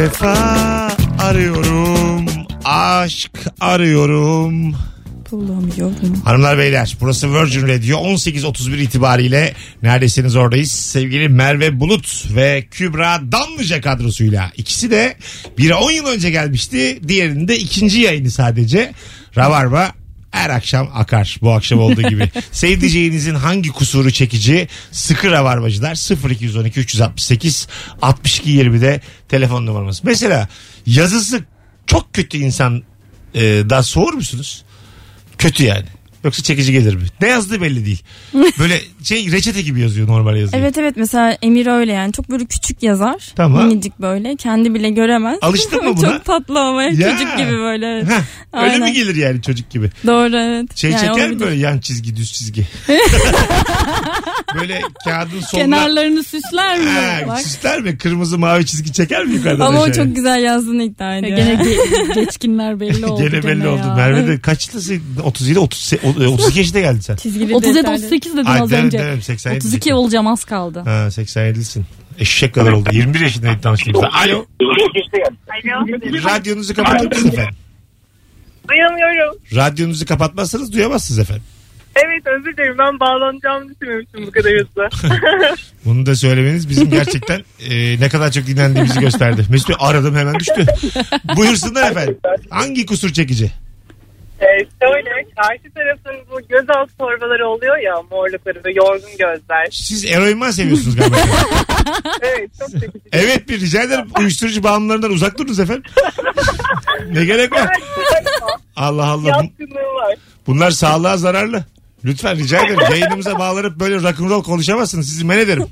[0.00, 2.26] Vefa arıyorum.
[2.64, 3.30] Aşk
[3.60, 4.74] arıyorum.
[5.30, 6.20] Bulamıyorum.
[6.24, 10.70] Hanımlar beyler burası Virgin Radio 18.31 itibariyle neredesiniz oradayız.
[10.70, 14.50] Sevgili Merve Bulut ve Kübra Damlıca kadrosuyla.
[14.56, 15.16] ikisi de
[15.58, 17.00] biri 10 yıl önce gelmişti.
[17.08, 18.92] Diğerinin de ikinci yayını sadece.
[19.36, 19.92] Rabarba
[20.30, 22.30] her akşam akar bu akşam olduğu gibi.
[22.52, 27.68] Sevdiceğinizin hangi kusuru çekici sıkı rabarbacılar 0212 368
[28.02, 30.00] 62 20'de telefon numaramız.
[30.04, 30.48] Mesela
[30.86, 31.44] yazısı
[31.86, 32.82] çok kötü insan
[33.34, 34.64] e, daha soğur musunuz?
[35.38, 35.86] Kötü yani.
[36.24, 37.06] Yoksa çekici gelir mi?
[37.20, 38.02] Ne yazdığı belli değil.
[38.58, 40.62] Böyle şey reçete gibi yazıyor normal yazıyor.
[40.62, 43.32] Evet evet mesela Emir öyle yani çok böyle küçük yazar.
[43.36, 43.66] Tamam.
[43.68, 45.38] Minicik böyle kendi bile göremez.
[45.42, 46.08] Alıştın mı buna?
[46.12, 46.90] çok tatlı ama Ya.
[47.12, 47.86] çocuk gibi böyle.
[47.86, 48.04] evet.
[48.10, 49.90] Heh, öyle mi gelir yani çocuk gibi?
[50.06, 50.76] Doğru evet.
[50.76, 52.66] Şey Yani çeker mi böyle yan çizgi düz çizgi?
[54.60, 55.64] böyle kağıdın sonuna...
[55.64, 56.84] Kenarlarını süsler mi?
[56.90, 57.40] Ha, Bak.
[57.40, 57.98] süsler mi?
[57.98, 60.04] Kırmızı mavi çizgi çeker mi yukarıdan Ama o aşağıya?
[60.06, 61.36] çok güzel yazdığını iddia Ya ediyor.
[61.36, 63.22] Gene ge- geçkinler belli oldu.
[63.22, 63.78] Gene belli oldu.
[63.88, 63.94] ya.
[63.94, 65.02] Merve de kaçlısın?
[65.24, 65.92] 37, 30,
[66.28, 67.16] 32 yaşında geldin sen.
[67.16, 67.96] Çizgili 37 detaylı.
[68.04, 69.06] 38 dedim Ay, az demem, önce.
[69.06, 69.96] demem, 87 32 diyecektim.
[69.96, 70.80] olacağım az kaldı.
[70.84, 71.82] Ha 87'lisin.
[72.18, 72.88] Eşek kadar oldu.
[72.92, 74.10] 21 yaşındaydı tanıştığımızda.
[74.12, 74.46] Alo.
[76.24, 77.54] Radyonuzu kapatır mısınız efendim?
[78.68, 79.38] Duyamıyorum.
[79.54, 81.42] Radyonuzu kapatmazsanız duyamazsınız efendim.
[81.96, 84.88] Evet özür dilerim ben bağlanacağımı düşünmemiştim bu kadar hızlı.
[85.84, 89.44] Bunu da söylemeniz bizim gerçekten e, ne kadar çok dinlendiğimizi gösterdi.
[89.50, 90.66] Mesut Bey aradım hemen düştü.
[91.36, 92.18] Buyursunlar efendim.
[92.50, 93.50] Hangi kusur çekici?
[94.40, 99.68] Ee, şöyle karşı tarafın bu gözaltı torbaları oluyor ya morlukları ve yorgun gözler.
[99.70, 101.16] Siz eroinman seviyorsunuz galiba.
[102.22, 103.00] Evet çok çekici.
[103.12, 104.06] evet bir rica ederim.
[104.18, 105.82] Uyuşturucu bağımlılarından uzak durunuz efendim.
[107.12, 107.68] ne gerek var?
[108.76, 109.28] Allah Allah.
[109.28, 110.14] Yatkınlığı var.
[110.46, 111.64] Bunlar sağlığa zararlı.
[112.04, 112.80] Lütfen rica ederim.
[112.90, 115.08] Yayınımıza bağlanıp böyle rock'n'roll konuşamazsınız.
[115.08, 115.66] Sizi men ederim.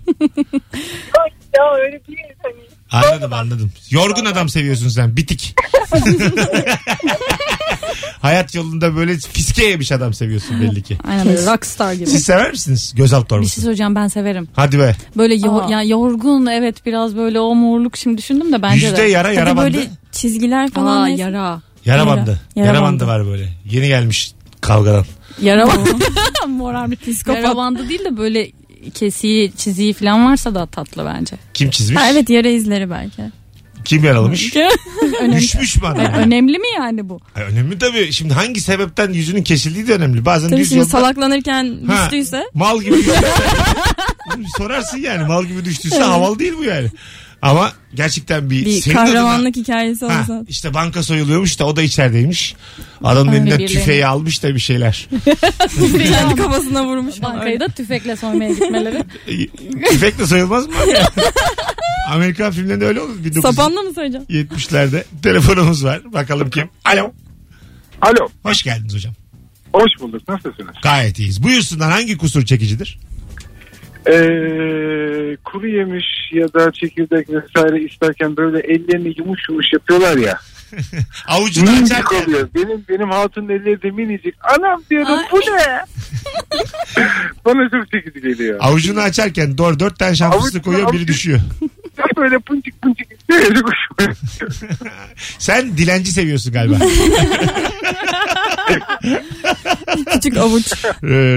[1.56, 2.54] Ya öyle değil hani.
[3.04, 3.72] Anladım anladım.
[3.90, 5.16] Yorgun adam seviyorsun sen.
[5.16, 5.54] Bitik.
[8.22, 10.98] Hayat yolunda böyle fiske yemiş adam seviyorsun belli ki.
[11.08, 12.06] Aynen böyle rockstar gibi.
[12.06, 13.50] Siz sever misiniz gözaltı Bir torbası?
[13.54, 14.48] şey söyleyeceğim ben severim.
[14.52, 14.96] Hadi be.
[15.16, 15.70] Böyle yo- Aa.
[15.70, 19.02] ya yorgun evet biraz böyle o morluk şimdi düşündüm de bence Yüzde de.
[19.02, 19.74] yara yara Tabii bandı.
[19.76, 20.96] böyle çizgiler falan.
[20.96, 21.22] Aa neyse.
[21.22, 21.60] yara.
[21.84, 22.06] Yara Yara.
[22.06, 22.40] bandı.
[22.56, 23.12] Yara, Yara bandı bandı.
[23.12, 23.48] var böyle.
[23.70, 25.04] Yeni gelmiş kavgadan.
[25.42, 25.90] Yara bandı.
[26.48, 27.42] Moral bir psikopat.
[27.44, 28.50] Yara bandı değil de böyle
[28.94, 31.36] kesiği çiziği falan varsa da tatlı bence.
[31.54, 31.98] Kim çizmiş?
[31.98, 33.22] Ha, evet yara izleri belki.
[33.88, 34.54] Kim yaralamış?
[35.20, 35.36] önemli.
[35.36, 36.02] Düşmüş mü adam?
[36.04, 37.20] Yani önemli mi yani bu?
[37.36, 38.12] Ay, önemli tabii.
[38.12, 40.24] Şimdi hangi sebepten yüzünün kesildiği de önemli.
[40.24, 42.02] Bazen Tabii düz şimdi yolda salaklanırken Ha.
[42.04, 42.44] düştüyse.
[42.54, 43.22] mal gibi düştüyse.
[44.58, 46.88] Sorarsın yani mal gibi düştüyse havalı değil bu yani.
[47.42, 50.34] Ama gerçekten bir, Bir senin kahramanlık hikayesi adına- olsa.
[50.34, 52.54] Ha, işte banka soyuluyormuş da o da içerideymiş.
[53.04, 53.72] Adamın Öyle elinden birileri.
[53.78, 55.08] tüfeği almış da bir şeyler.
[56.08, 57.22] Kendi kafasına vurmuş.
[57.22, 59.04] Bankayı da tüfekle soymaya gitmeleri.
[59.90, 60.74] Tüfekle sayılmaz mı?
[62.10, 63.16] Amerikan filmlerinde öyle olur.
[63.24, 63.40] 1970'lerde.
[63.42, 64.26] Sapanla mı söyleyeceğim?
[65.22, 66.12] Telefonumuz var.
[66.12, 66.68] Bakalım kim?
[66.84, 67.12] Alo.
[68.02, 68.28] Alo.
[68.42, 69.14] Hoş geldiniz hocam.
[69.72, 70.28] Hoş bulduk.
[70.28, 70.74] Nasılsınız?
[70.82, 71.42] Gayet iyiyiz.
[71.42, 72.98] Buyursunlar hangi kusur çekicidir?
[74.06, 80.38] Ee, kuru yemiş ya da çekirdek vesaire isterken böyle ellerini yumuş yumuş yapıyorlar ya.
[81.28, 82.24] Avucunu Minicik açarken.
[82.24, 82.48] oluyor.
[82.54, 84.34] Benim benim hatunun elleri de minicik.
[84.58, 85.64] Anam diyorum bu ne?
[87.44, 88.56] Bana çok çekici geliyor.
[88.60, 91.40] Avucunu açarken doğru dört tane Avucunu- koyuyor biri düşüyor.
[92.16, 93.28] Böyle punçik punçik.
[93.28, 94.16] Böyle koşuyor.
[95.38, 96.76] Sen dilenci seviyorsun galiba.
[100.12, 100.72] Küçük avuç.
[100.84, 100.88] Ee,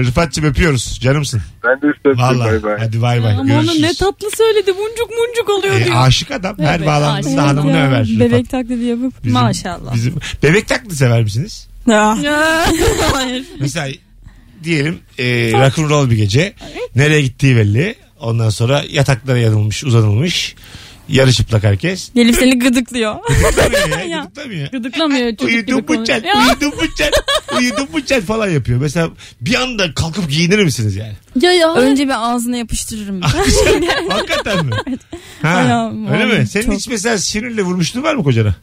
[0.06, 0.98] Rıfat'cığım öpüyoruz.
[1.00, 1.42] Canımsın.
[1.64, 2.38] Ben de üstüne Vallahi.
[2.50, 2.76] bay bay.
[2.78, 3.32] Hadi bay bay.
[3.32, 3.76] Ama Görüşürüz.
[3.82, 4.72] onu ne tatlı söyledi.
[4.72, 5.96] Muncuk muncuk oluyor Ee, diyor.
[5.98, 6.58] aşık adam.
[6.58, 7.48] Her Evet, bağlandığında aşık.
[7.50, 8.00] hanımını Ya, över.
[8.06, 8.20] Rıfat.
[8.20, 9.14] Bebek taklidi yapıp.
[9.24, 9.94] Bizim- Maşallah.
[9.94, 11.68] Bizim, bebek taklidi sever misiniz?
[11.86, 12.18] Ya.
[13.12, 13.44] Hayır.
[13.60, 13.88] Mesela
[14.64, 16.52] diyelim e, rock'n'roll bir gece.
[16.96, 17.94] Nereye gittiği belli.
[18.20, 20.54] Ondan sonra yataklara yanılmış, uzanılmış.
[21.12, 22.10] Yarı çıplak herkes.
[22.14, 23.14] Gelip seni gıdıklıyor.
[23.28, 24.04] Gıdıklamıyor ya.
[24.16, 24.22] Ya.
[24.24, 24.70] Gıdıklamıyor.
[24.70, 26.06] Gıdıklamıyor çocuk gibi Uyudum bu konuşuyor.
[26.06, 27.10] çat, Ya, uyudum bu çat,
[27.58, 28.80] uyudum bu çat falan yapıyor.
[28.80, 31.12] Mesela bir anda kalkıp giyinir misiniz yani?
[31.40, 31.74] ya ya.
[31.74, 33.20] Önce bir ağzına yapıştırırım.
[34.08, 34.72] Hakikaten mi?
[35.42, 36.32] Ha, Ayağım, öyle mi?
[36.32, 36.74] vallahi Senin çok.
[36.74, 38.54] hiç mesela sinirle vurmuşluğun var mı kocana?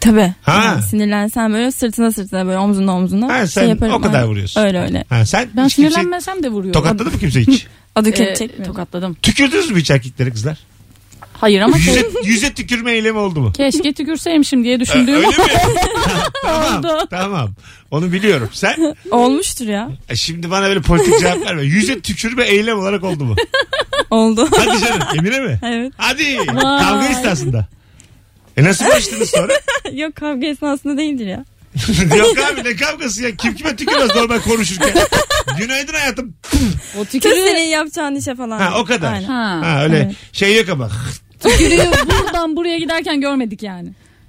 [0.00, 0.34] Tabii.
[0.42, 0.62] Ha.
[0.64, 3.94] Yani sinirlensen böyle sırtına sırtına böyle omzuna omzuna Ha, sen şey yaparım.
[3.94, 4.60] o kadar vuruyorsun.
[4.60, 5.04] Öyle öyle.
[5.08, 6.74] Ha, sen Ben hiç kimseyi sinirlenmesem de vuruyor.
[6.74, 7.66] tokatladı mı kimse hiç?
[7.94, 9.16] Adı Ee, tokatladım.
[9.22, 10.58] Tükürdünüz mü hiç erkeklere kızlar?
[11.40, 13.52] Hayır ama Yüze, yüze tükürme eylemi oldu mu?
[13.52, 15.34] keşke tükürseymişim diye düşündüğüm Öyle mi?
[16.42, 17.06] tamam, Oldu.
[17.10, 17.50] tamam.
[17.90, 18.48] Onu biliyorum.
[18.52, 19.88] Sen Olmuştur ya.
[20.08, 21.62] e, şimdi bana böyle politik cevap verme.
[21.62, 23.36] Yüze tükürme eylem olarak oldu mu?
[24.10, 24.48] Oldu.
[24.56, 25.58] Hadi canım Emine mi?
[25.64, 25.92] evet.
[25.96, 26.38] Hadi.
[26.38, 26.46] Vay.
[26.80, 27.66] Kavga esnasında.
[28.56, 29.52] E nasıl barıştınız sonra?
[29.92, 31.44] Yok kavga esnasında değildir ya.
[32.18, 33.36] Yok abi ne kavgası ya?
[33.36, 34.92] Kim kime tükürmez normal konuşurken.
[35.58, 36.34] Günaydın hayatım.
[36.98, 38.58] o Kız tükürüğü, senin yapacağın işe falan.
[38.60, 39.12] Ha o kadar.
[39.12, 39.24] Aynen.
[39.28, 40.14] ha, Ha öyle Evet.
[40.32, 40.90] şey yok ama.
[41.40, 43.88] Tükürüğü buradan buraya giderken görmedik yani.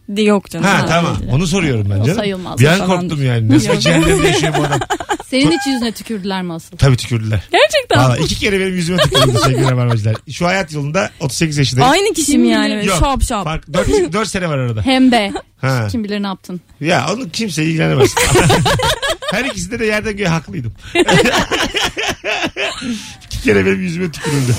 [0.09, 0.65] De yok canım.
[0.65, 1.17] Ha tamam.
[1.31, 2.19] Onu soruyorum ben O canım.
[2.19, 2.59] sayılmaz.
[2.59, 3.49] Bir an korktum yani.
[3.49, 3.81] Nasıl bir Yok.
[3.81, 4.79] cehennemde yaşıyor bu adam?
[5.29, 6.77] Senin hiç yüzüne tükürdüler mi asıl?
[6.77, 7.41] Tabii tükürdüler.
[7.51, 7.99] Gerçekten.
[8.03, 10.15] Valla iki kere benim yüzüme tükürdü sevgili rabarbacılar.
[10.31, 11.91] Şu hayat yolunda 38 yaşındayım.
[11.91, 12.85] Aynı kişi mi yani?
[12.85, 12.99] Yok.
[12.99, 13.43] şap şap.
[13.43, 14.81] Fark, 4, 4 sene var arada.
[14.81, 15.33] Hem de.
[15.61, 15.87] Ha.
[15.91, 16.61] Kim bilir ne yaptın.
[16.81, 18.15] Ya onu kimse ilgilenemez.
[19.31, 20.73] Her ikisinde de yerden göğe haklıydım.
[23.25, 24.55] İki kere benim yüzüme tükürüldü.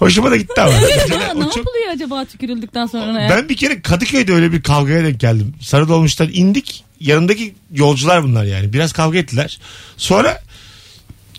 [0.00, 0.72] Hoşuma da gitti ama.
[0.80, 3.30] Mesela ne çok- yapılıyor acaba tükürüldükten sonra ya?
[3.30, 5.54] Ben bir kere Kadıköy'de öyle bir kavgaya denk geldim.
[5.60, 6.84] Sarı dolmuştan indik.
[7.00, 8.72] Yanındaki yolcular bunlar yani.
[8.72, 9.60] Biraz kavga ettiler.
[9.96, 10.42] Sonra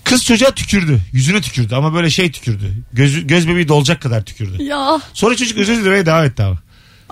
[0.04, 1.00] kız çocuğa tükürdü.
[1.14, 2.74] Yüzüne tükürdü ama böyle şey tükürdü.
[2.94, 4.64] Göz, göz bebeği dolacak kadar tükürdü.
[4.64, 5.02] Ya.
[5.14, 6.58] Sonra çocuk özür dilemeye devam etti ama.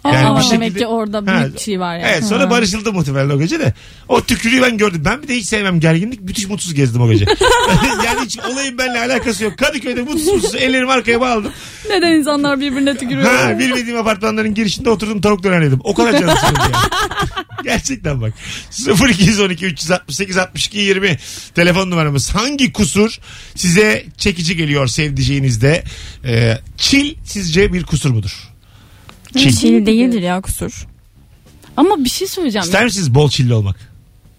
[0.05, 2.07] Yani Aa, bir şekilde- demek ki orada büyük Ha, bir şey var yani.
[2.11, 2.49] Evet sonra Ha.
[2.49, 3.73] barışıldı muhtemelen o gece de.
[4.07, 5.01] O tükürüğü ben gördüm.
[5.05, 6.21] Ben bir de hiç sevmem gerginlik.
[6.21, 7.25] Müthiş mutsuz gezdim o gece.
[8.05, 9.57] yani hiç olayın benimle alakası yok.
[9.57, 11.51] Kadıköy'de mutsuz mutsuz ellerimi arkaya bağladım.
[11.89, 13.31] Neden insanlar birbirine tükürüyor?
[13.33, 15.79] Ha, bilmediğim apartmanların girişinde oturdum tavuk döner yedim.
[15.83, 16.75] O kadar canım sıkıldı yani.
[17.63, 18.33] Gerçekten bak.
[19.09, 21.17] 0212 368 62 20
[21.55, 22.29] telefon numaramız.
[22.35, 23.17] Hangi kusur
[23.55, 25.83] size çekici geliyor sevdiceğinizde?
[26.25, 28.48] Ee, çil sizce bir kusur mudur?
[29.37, 29.55] Çil.
[29.55, 30.87] Çil değildir ya kusur.
[31.77, 32.63] Ama bir şey söyleyeceğim.
[32.65, 33.75] İster misiniz bol çilli olmak?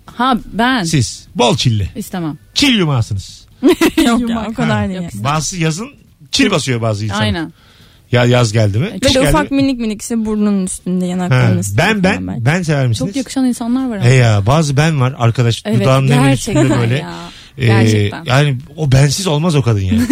[0.07, 1.88] Ha ben Siz bol çilli.
[1.96, 2.38] istemem.
[2.55, 3.46] Çil yumağısınız.
[4.07, 5.03] Yok ya o kadar değil.
[5.03, 5.11] yok.
[5.14, 5.88] Bazı yazın
[6.31, 7.20] çil basıyor bazı insan.
[7.20, 7.53] Aynen.
[8.12, 8.90] Ya yaz geldi mi?
[8.90, 9.57] Kış Böyle geldi ufak mi?
[9.62, 11.79] minik minik işte burnunun üstünde Ha, yanaklarının üstünde.
[11.83, 12.44] Ben ben belki.
[12.44, 13.09] ben sever misiniz?
[13.09, 14.07] Çok yakışan insanlar var ama.
[14.07, 16.94] E ya bazı ben var arkadaş Evet dudağının hemen üstünde gerçekten böyle.
[16.98, 17.14] ya.
[17.59, 18.24] Ee, Gerçekten.
[18.24, 20.00] yani o bensiz olmaz o kadın yani.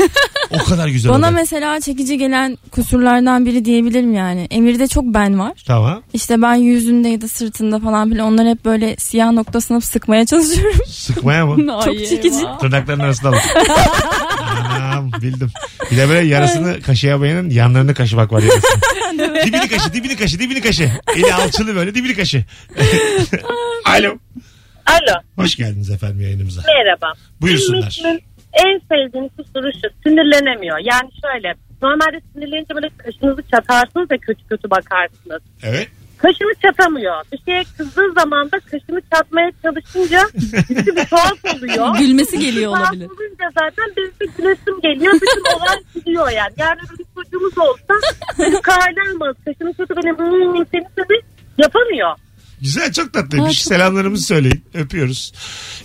[0.50, 1.34] o kadar güzel Bana olur.
[1.34, 4.46] mesela çekici gelen kusurlardan biri diyebilirim yani.
[4.50, 5.52] Emir'de çok ben var.
[5.66, 6.02] Tamam.
[6.14, 10.80] İşte ben yüzünde ya da sırtında falan bile onları hep böyle siyah noktasına sıkmaya çalışıyorum.
[10.86, 11.80] Sıkmaya mı?
[11.84, 12.38] Çok çekici.
[12.60, 13.38] Tırnakların arasında alın.
[14.76, 15.50] Anam bildim.
[15.90, 18.80] Bir de böyle yarısını kaşıyamayanın yanlarını kaşımak var yarısını.
[19.46, 20.90] dibini kaşı, dibini kaşı, dibini kaşı.
[21.16, 22.44] Eli alçılı böyle dibini kaşı.
[23.84, 24.08] Alo.
[24.86, 26.62] Alo Hoş geldiniz efendim yayınımıza.
[26.66, 27.12] merhaba.
[27.40, 27.84] Buyursunlar.
[27.86, 28.20] Müslüm'ün
[28.52, 30.78] en sevdiğim kusuru şu sinirlenemiyor.
[30.78, 35.42] Yani şöyle normalde sinirlenince böyle kaşınızı çatarsınız ve kötü kötü bakarsınız.
[35.62, 35.88] Evet.
[36.18, 37.14] Kaşını çatamıyor.
[37.32, 40.20] Bir şeye kızdığı zaman da kaşını çatmaya çalışınca
[40.68, 41.98] yüzü bir tuhaf oluyor.
[41.98, 43.06] Gülmesi geliyor olabilir.
[43.06, 45.14] olunca zaten benim de gülesim geliyor.
[45.14, 46.52] Bütün olay gidiyor yani.
[46.56, 47.94] Yani bir çocuğumuz olsa
[48.36, 49.36] çocuk kahralanmaz.
[49.44, 51.20] Kaşını çatı böyle hmm, seni tabii
[51.58, 52.16] yapamıyor.
[52.60, 53.64] Güzel çok tatlıymış.
[53.64, 54.64] Selamlarımızı söyleyin.
[54.74, 55.32] Öpüyoruz.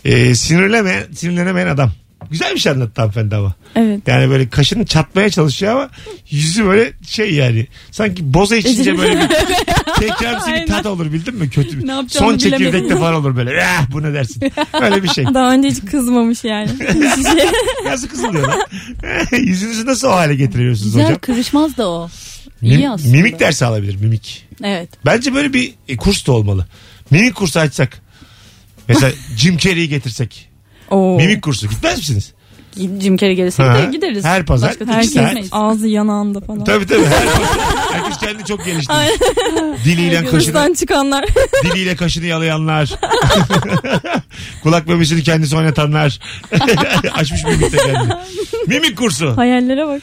[0.05, 1.91] Ee, sinirlemeyen, sinirlenemeyen adam.
[2.31, 3.53] Güzel bir şey anlattı hanımefendi ama.
[3.75, 3.99] Evet.
[4.07, 5.89] Yani böyle kaşını çatmaya çalışıyor ama
[6.29, 7.67] yüzü böyle şey yani.
[7.91, 9.27] Sanki boza içince böyle bir
[9.99, 11.49] tekrarsı bir tat olur bildin mi?
[11.49, 11.87] Kötü bir.
[11.87, 13.63] Ne Son çekirdekte falan olur böyle.
[13.65, 14.51] Ah, bu ne dersin?
[14.81, 15.25] Öyle bir şey.
[15.33, 16.69] Daha önce hiç kızmamış yani.
[17.85, 18.59] Nasıl kızılıyor lan?
[19.31, 21.19] Yüzünüzü nasıl o hale getiriyorsunuz Güzel hocam?
[21.19, 22.09] kırışmaz da o.
[22.61, 23.11] İyi Mim- aslında.
[23.11, 24.47] mimik dersi alabilir mimik.
[24.63, 24.89] Evet.
[25.05, 26.65] Bence böyle bir e, kurs da olmalı.
[27.11, 28.01] Mimik kursu açsak.
[28.87, 30.49] Mesela Jim Carrey'i getirsek.
[30.91, 31.17] Oo.
[31.17, 32.33] Mimik kursu gitmez misiniz?
[32.77, 33.77] Jim Carrey gelirse Ha.
[33.77, 34.25] de gideriz.
[34.25, 35.25] Her pazar Başka türlü Herkes saat.
[35.25, 35.49] gitmeyiz.
[35.51, 36.63] ağzı yanağında falan.
[36.63, 37.05] Tabii tabii.
[37.05, 39.85] Her, herkes kendi kendini çok geliştirmiş.
[39.85, 41.25] Diliyle kaşını, Hırstan çıkanlar.
[41.63, 42.93] diliyle kaşını yalayanlar.
[44.63, 46.19] Kulak memesini kendisi oynatanlar.
[47.13, 48.13] Açmış mimikte kendini.
[48.67, 49.37] Mimik kursu.
[49.37, 50.01] Hayallere bak.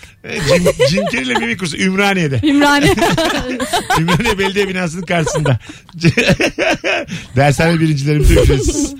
[0.49, 2.40] Cin, Cinkeri ile mimik kursu Ümraniye'de.
[2.43, 2.95] İmrani.
[3.99, 5.59] Ümraniye Belediye Binası'nın karşısında.
[7.37, 8.95] Dershane birincilerimize ücretsiz.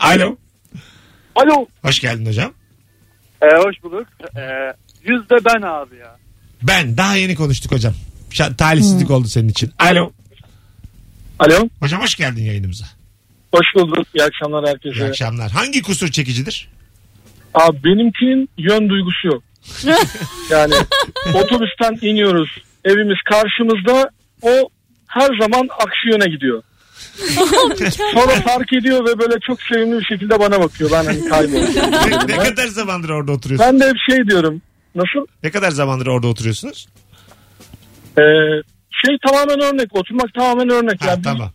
[0.00, 0.36] Alo.
[1.40, 1.66] Alo.
[1.82, 2.52] Hoş geldin hocam.
[3.42, 4.06] Ee, hoş bulduk.
[4.36, 4.40] Ee,
[5.02, 6.16] yüzde ben abi ya.
[6.62, 7.94] Ben daha yeni konuştuk hocam.
[8.30, 9.72] Şa- talihsizlik oldu senin için.
[9.78, 10.12] Alo.
[11.38, 11.68] Alo.
[11.80, 12.84] Hocam hoş geldin yayınımıza.
[13.54, 14.06] Hoş bulduk.
[14.14, 15.08] İyi akşamlar İyi herkese.
[15.08, 15.50] akşamlar.
[15.50, 16.68] Hangi kusur çekicidir?
[17.54, 19.42] Abi benimkinin yön duygusu yok.
[20.50, 20.74] yani
[21.34, 22.50] otobüsten iniyoruz.
[22.84, 24.10] Evimiz karşımızda.
[24.42, 24.68] O
[25.06, 26.62] her zaman aksi yöne gidiyor.
[28.14, 30.90] Sonra fark ediyor ve böyle çok sevimli bir şekilde bana bakıyor.
[30.92, 31.74] Ben hani kayboldum.
[32.28, 33.66] ne, ne kadar zamandır orada oturuyorsun?
[33.66, 34.62] ben de hep şey diyorum.
[34.94, 35.26] Nasıl?
[35.42, 36.88] Ne kadar zamandır orada oturuyorsunuz?
[38.18, 38.22] Ee,
[39.06, 39.96] şey tamamen örnek.
[39.96, 41.02] Oturmak tamamen örnek.
[41.02, 41.50] Ha, yani tamam.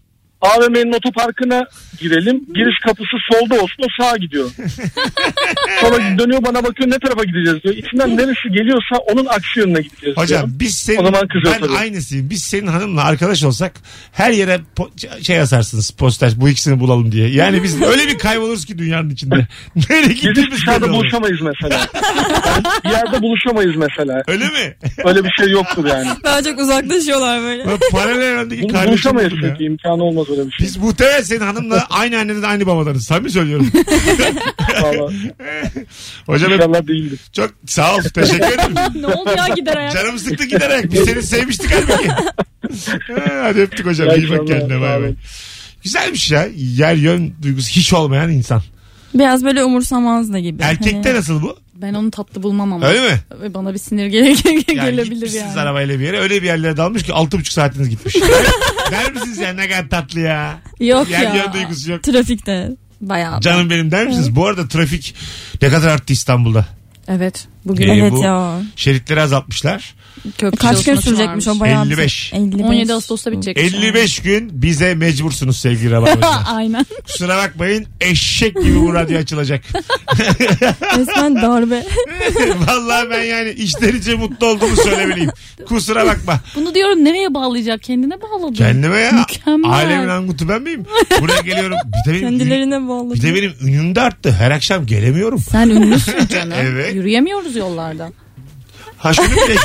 [0.46, 1.64] AVM'nin otoparkına
[2.00, 2.46] girelim.
[2.54, 4.50] Giriş kapısı solda olsun o sağa gidiyor.
[5.82, 7.76] Sonra dönüyor bana bakıyor ne tarafa gideceğiz diyor.
[7.76, 10.56] İçinden neresi geliyorsa onun aksi yönüne gideceğiz Hocam diyorum.
[10.60, 11.78] biz senin O zaman kızıyor ben tabii.
[11.78, 12.30] aynısıyım.
[12.30, 13.74] Biz senin hanımla arkadaş olsak
[14.12, 17.30] her yere po- şey yazarsınız poster bu ikisini bulalım diye.
[17.30, 19.36] Yani biz öyle bir kayboluruz ki dünyanın içinde.
[19.90, 21.02] Nereye Biz gittiğimiz dışarıda belli olmaz.
[21.02, 21.88] buluşamayız mesela.
[22.86, 24.24] Bir yerde buluşamayız mesela.
[24.28, 24.76] Öyle mi?
[25.06, 26.08] Öyle bir şey yoktur yani.
[26.24, 27.64] Daha çok uzaklaşıyorlar böyle.
[27.92, 30.68] Paralel evrendeki kardeşim Buluşamayız çünkü imkanı olmaz öyle bir şey.
[30.68, 33.06] Biz muhtemelen senin hanımla aynı anneden aynı babadanız.
[33.06, 33.72] Samimi söylüyorum.
[34.82, 35.34] Vallahi.
[36.26, 37.20] Hocam hep- İnşallah değildir.
[37.34, 38.02] çok sağ ol.
[38.02, 38.76] Teşekkür ederim.
[39.02, 39.94] ne oldu ya gider ayak.
[39.94, 40.92] Canımı sıktı giderek.
[40.92, 42.08] Biz seni sevmiştik halbuki.
[42.10, 44.10] Ha, Hadi öptük hocam.
[44.10, 44.82] İyi İyi bak kendine.
[44.82, 45.14] Bay bay.
[45.84, 46.48] Güzelmiş ya.
[46.56, 48.62] Yer yön duygusu hiç olmayan insan.
[49.14, 50.64] Biraz böyle umursamaz da gibi.
[50.64, 51.58] Erkekte Hani- nasıl bu?
[51.76, 52.88] Ben onu tatlı bulmam ama.
[52.88, 53.20] Öyle mi?
[53.54, 55.60] Bana bir sinir gele Yani gelebilir yani.
[55.60, 58.16] arabayla bir yere öyle bir yerlere dalmış ki altı buçuk saatiniz gitmiş.
[58.92, 60.60] der, misiniz ya ne kadar tatlı ya?
[60.80, 61.36] Yok Yer ya.
[61.36, 62.04] yön duygusu yok.
[62.04, 62.70] Trafikte.
[63.02, 63.42] Bayağı.
[63.42, 64.36] Canım benim der misiniz?
[64.36, 65.16] Bu arada trafik
[65.62, 66.66] ne kadar arttı İstanbul'da?
[67.08, 67.48] Evet.
[67.66, 68.62] Bugün Ee, Evet bu ya.
[68.76, 69.96] Şeritleri azaltmışlar.
[70.38, 71.48] Köprü Kaç gün sürecekmiş varmış.
[71.48, 71.86] o bayağı.
[71.86, 72.34] 55.
[72.34, 72.62] 55.
[72.66, 73.58] 17 Ağustos'ta bitecek.
[73.58, 76.40] 55 gün bize mecbursunuz sevgili Rabarbacılar.
[76.48, 76.86] Aynen.
[77.08, 79.64] Kusura bakmayın eşek gibi bu radyo açılacak.
[80.98, 81.84] Resmen darbe.
[82.68, 85.30] Vallahi ben yani içlerince mutlu olduğumu söylemeliyim.
[85.68, 86.40] Kusura bakma.
[86.56, 87.84] Bunu diyorum nereye bağlayacak?
[87.84, 88.54] Kendine bağladı.
[88.54, 89.12] Kendime ya.
[89.12, 89.72] Mükemmel.
[89.72, 90.86] Alemin angutu ben miyim?
[91.22, 91.78] Buraya geliyorum.
[91.88, 93.14] Bir de benim, Kendilerine bağlı.
[93.14, 94.32] bir de benim ünüm de arttı.
[94.32, 95.40] Her akşam gelemiyorum.
[95.40, 96.54] Sen ünlüsün canım.
[96.62, 96.96] Evet.
[96.96, 98.10] Yürüyemiyoruz yollarda.
[99.06, 99.56] Ha şunu bile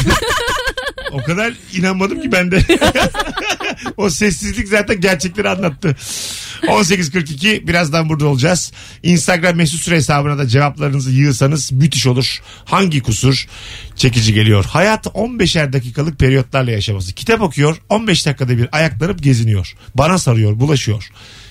[1.12, 2.62] O kadar inanmadım ki ben de.
[3.96, 5.96] o sessizlik zaten gerçekleri anlattı.
[6.62, 8.72] 18.42 birazdan burada olacağız.
[9.02, 12.42] Instagram mesut süre hesabına da cevaplarınızı yığsanız müthiş olur.
[12.64, 13.46] Hangi kusur
[13.96, 14.64] çekici geliyor?
[14.64, 17.12] Hayat 15'er dakikalık periyotlarla yaşaması.
[17.12, 19.74] Kitap okuyor 15 dakikada bir ayaklanıp geziniyor.
[19.94, 21.10] Bana sarıyor bulaşıyor.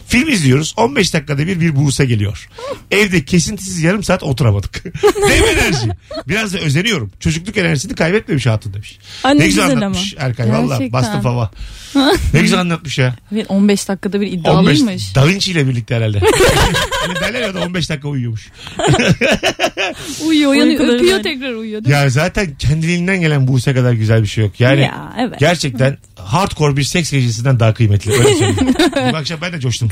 [0.10, 2.50] Film izliyoruz 15 dakikada bir bir Buse geliyor.
[2.91, 4.84] Evde kesintisiz yarım saat oturamadık.
[5.04, 5.89] Dev enerji.
[6.28, 7.12] Biraz da özeniyorum.
[7.19, 9.00] Çocukluk enerjisini kaybetmemiş hatun demiş.
[9.24, 10.93] Ay, ne güzel güzel anlatmış Erkay valla Gerçekten.
[10.93, 11.52] bastı fava.
[12.34, 13.15] ne güzel anlatmış ya.
[13.34, 15.15] Evet 15 dakikada bir 15 iddialıymış.
[15.15, 16.19] Da Vinci ile birlikte herhalde.
[17.06, 18.47] hani derler ya da 15 dakika uyuyormuş.
[20.28, 21.21] Uyuyor uyanıyor Uykuları öpüyor böyle.
[21.36, 21.84] tekrar uyuyor.
[21.84, 22.02] değil mi?
[22.02, 24.60] Ya zaten kendiliğinden gelen Buse kadar güzel bir şey yok.
[24.60, 25.39] Yani Ya, evet.
[25.39, 28.12] gerçekten hardcore bir seks gecesinden daha kıymetli.
[28.12, 28.58] Öyle söyleyeyim.
[29.13, 29.89] Bu akşam ben de coştum.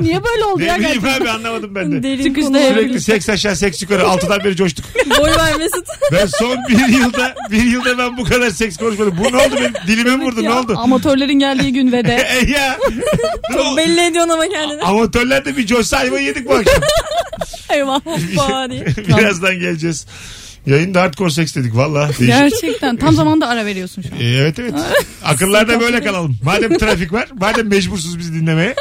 [0.00, 1.20] Niye böyle oldu ya ne bileyim gerçekten?
[1.24, 2.02] abi anlamadım ben de.
[2.02, 2.50] Derin Çıkışta.
[2.68, 4.84] Sürekli seks aşağı seks yukarı altıdan beri coştuk.
[5.20, 5.86] Boy ver Mesut.
[6.12, 9.14] Ben son bir yılda bir yılda ben bu kadar seks konuşmadım.
[9.18, 10.74] Bu ne oldu benim dilime mi vurdu ne Ya, oldu?
[10.98, 12.14] Amatörlerin geldiği gün ve de.
[12.46, 12.78] E ya.
[13.52, 14.82] Çok belli ediyorsun ama kendini.
[14.82, 16.82] Amatörler de bir coşsa yedik bu akşam.
[17.70, 18.86] Eyvah hoppa diye.
[18.86, 20.06] Birazdan geleceğiz.
[20.68, 22.10] Yayında hardcore seks dedik valla.
[22.18, 24.20] Gerçekten tam zamanda ara veriyorsun şu an.
[24.20, 24.74] Ee, evet evet.
[25.24, 26.36] Akıllarda böyle kalalım.
[26.42, 28.74] Madem trafik var, madem mecbursunuz bizi dinlemeye.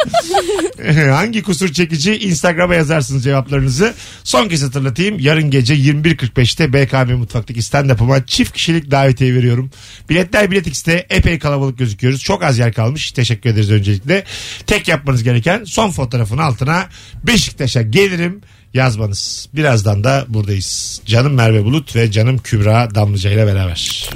[1.12, 3.94] Hangi kusur çekici Instagram'a yazarsınız cevaplarınızı.
[4.24, 5.20] Son kez hatırlatayım.
[5.20, 9.72] Yarın gece 21.45'te BKM Mutfak'taki stand-up'ıma çift kişilik davetiye veriyorum.
[10.10, 12.24] Biletler Bilet X'te epey kalabalık gözüküyoruz.
[12.24, 13.12] Çok az yer kalmış.
[13.12, 14.24] Teşekkür ederiz öncelikle.
[14.68, 16.86] Tek yapmanız gereken son fotoğrafın altına
[17.24, 18.42] Beşiktaş'a gelirim
[18.74, 19.50] yazmanız.
[19.54, 21.02] Birazdan da buradayız.
[21.06, 24.10] Canım Merve Bulut ve canım Kübra Damlıca ile beraber.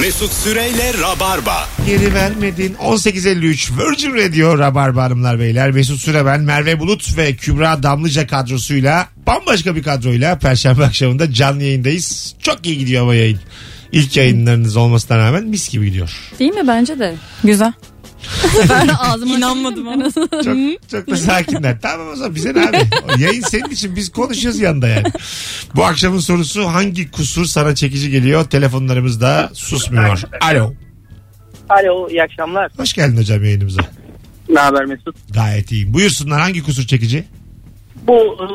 [0.00, 1.68] Mesut Süreyle Rabarba.
[1.86, 2.74] Geri vermedin.
[2.74, 5.70] 18.53 Virgin Radio Rabarba Hanımlar Beyler.
[5.70, 11.62] Mesut Süre ben Merve Bulut ve Kübra Damlıca kadrosuyla bambaşka bir kadroyla Perşembe akşamında canlı
[11.62, 12.34] yayındayız.
[12.42, 13.40] Çok iyi gidiyor ama yayın.
[13.92, 16.10] İlk yayınlarınız olmasına rağmen mis gibi gidiyor.
[16.38, 16.68] Değil mi?
[16.68, 17.14] Bence de.
[17.44, 17.72] Güzel.
[18.68, 20.10] Ben ağzıma İnanmadım ama.
[20.44, 21.80] Çok, çok da sakinler.
[21.80, 22.76] Tamam o zaman bize ne abi?
[22.76, 25.06] O yayın senin için biz konuşuyoruz yanında yani.
[25.74, 28.44] Bu akşamın sorusu hangi kusur sana çekici geliyor?
[28.44, 30.22] Telefonlarımız da susmuyor.
[30.40, 30.74] Alo.
[31.68, 32.70] Alo iyi akşamlar.
[32.76, 33.82] Hoş geldin hocam yayınımıza.
[34.48, 35.16] Ne haber Mesut?
[35.34, 35.94] Gayet iyiyim.
[35.94, 37.24] Buyursunlar hangi kusur çekici?
[38.06, 38.46] Bu e,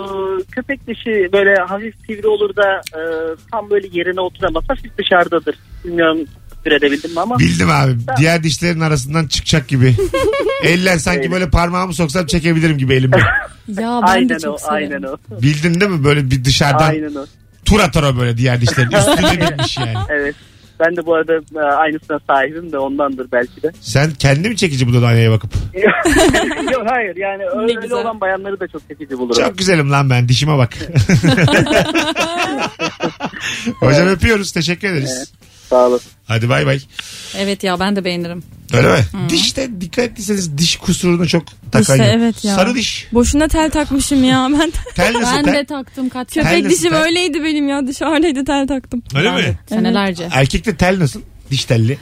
[0.52, 3.02] köpek dişi böyle hafif sivri olur da e,
[3.52, 4.64] tam böyle yerine oturamaz.
[4.68, 5.56] Hafif dışarıdadır.
[5.86, 6.18] Bilmiyorum
[6.68, 7.40] bir edebildim mi ama.
[7.40, 7.92] Bildim abi.
[8.18, 9.96] Diğer dişlerin arasından çıkacak gibi.
[10.64, 13.18] Eller sanki böyle parmağımı soksam çekebilirim gibi elimde.
[13.68, 14.92] Ya ben aynen de o çok severim.
[14.94, 15.18] aynen o.
[15.42, 16.04] Bildin değil mi?
[16.04, 17.26] Böyle bir dışarıdan Aynen o.
[17.66, 18.92] tur atar o böyle diğer dişlerin.
[18.98, 19.94] Üstüne binmiş yani.
[20.10, 20.36] Evet.
[20.80, 23.72] Ben de bu arada e, aynısına sahibim de ondandır belki de.
[23.82, 25.52] Sen kendi mi çekici buluyorsun aynaya bakıp?
[26.74, 27.98] Yok hayır yani öyle, güzel.
[27.98, 29.44] olan bayanları da çok çekici bulurum.
[29.44, 30.30] Çok güzelim lan ben.
[30.30, 30.74] Dişime bak.
[33.80, 34.52] Hocam öpüyoruz.
[34.52, 35.34] Teşekkür ederiz.
[35.70, 36.00] Sağ olun.
[36.26, 36.80] Hadi bay bay.
[37.38, 38.44] Evet ya ben de beğenirim.
[38.74, 39.00] Öyle mi?
[39.30, 42.16] Dişte dikkat ettiyseniz diş kusurunu çok takan İşte yok.
[42.18, 42.56] evet ya.
[42.56, 43.08] Sarı diş.
[43.14, 44.72] Boşuna tel takmışım ya ben.
[44.96, 45.54] Tel nasıl Ben tel?
[45.54, 47.02] de taktım kaç Tel Köpek nasıl dişim tel?
[47.02, 49.04] öyleydi benim ya dışarıdaydı tel taktım.
[49.16, 49.58] Öyle mi?
[49.70, 50.30] Senelerce.
[50.32, 51.22] Erkekte tel nasıl?
[51.52, 51.98] Diş telli.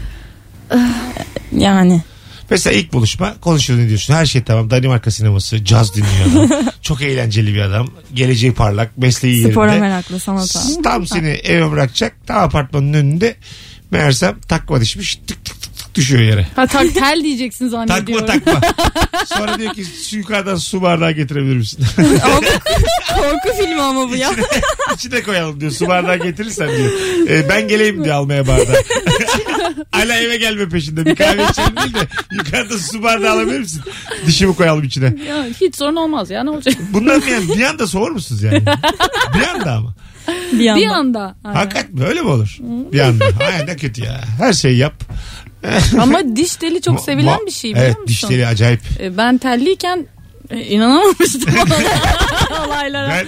[1.51, 2.01] Yani.
[2.49, 4.13] Mesela ilk buluşma konuşuyor ne diyorsun?
[4.13, 4.69] Her şey tamam.
[4.69, 6.65] Danimarka sineması, caz dinliyor adam.
[6.81, 7.88] Çok eğlenceli bir adam.
[8.13, 9.88] Geleceği parlak, mesleği Spora yerinde.
[9.88, 10.60] meraklı sanata.
[10.84, 12.15] Tam seni eve bırakacak.
[12.27, 13.36] Tam apartmanın önünde.
[13.91, 15.15] Meğersem takma dişmiş.
[15.15, 16.47] Tık tık tık tık düşüyor yere.
[16.55, 18.25] Ha tak tel diyeceksin zannediyorum.
[18.25, 18.73] Takma takma.
[19.25, 21.86] Sonra diyor ki su yukarıdan su bardağı getirebilir misin?
[22.23, 24.31] ama bu korku filmi ama bu ya.
[24.31, 24.45] İçine,
[24.95, 25.71] içine koyalım diyor.
[25.71, 26.91] Su bardağı getirirsen diyor.
[27.29, 28.75] E, ben geleyim diyor almaya bardağı.
[29.91, 31.05] Hala eve gelme peşinde.
[31.05, 33.81] Bir kahve içelim değil de yukarıda su bardağı alabilir misin?
[34.27, 35.05] Dişimi koyalım içine.
[35.27, 36.73] Ya, hiç sorun olmaz ya ne olacak?
[36.93, 37.57] Bunlar mı yani?
[37.57, 38.63] Bir anda soğur musunuz yani?
[39.38, 39.95] Bir anda ama.
[40.53, 40.81] Bir anda.
[40.81, 41.35] Bir anda.
[41.43, 42.03] Hakikat mi?
[42.05, 42.57] Öyle mi olur?
[42.93, 43.25] Bir anda.
[43.25, 44.21] Ay ne kötü ya.
[44.39, 44.93] Her şeyi yap.
[45.99, 48.07] Ama diş teli çok sevilen bir şey biliyor Evet musun?
[48.07, 48.81] diş teli acayip.
[48.99, 50.05] E, Ben telliyken
[50.49, 51.53] e, inanamamıştım
[52.67, 53.09] olaylara.
[53.09, 53.27] Ben,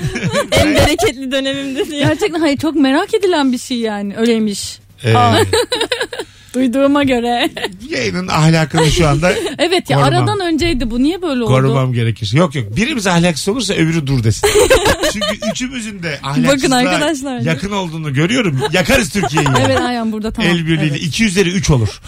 [0.60, 2.04] En bereketli dönemimdi diye.
[2.04, 4.80] Gerçekten hayır çok merak edilen bir şey yani öyleymiş.
[5.06, 5.14] E,
[6.54, 7.50] Duyduğuma göre.
[7.90, 10.14] yayının ahlakını şu anda evet ya Korumam.
[10.14, 11.52] aradan önceydi bu niye böyle oldu?
[11.52, 12.32] korumam gerekir.
[12.34, 12.76] Yok yok.
[12.78, 14.50] Birimiz ahlaksız olursa öbürü dur desin.
[15.14, 17.40] Çünkü üçümüzün de ahlaksızlığa arkadaşlar.
[17.40, 18.60] yakın olduğunu görüyorum.
[18.74, 19.48] Yakarız Türkiye'yi.
[19.66, 20.52] Evet aynen burada tamam.
[20.52, 20.88] El birliğiyle.
[20.96, 21.04] Evet.
[21.04, 22.02] 2 üzeri 3 olur.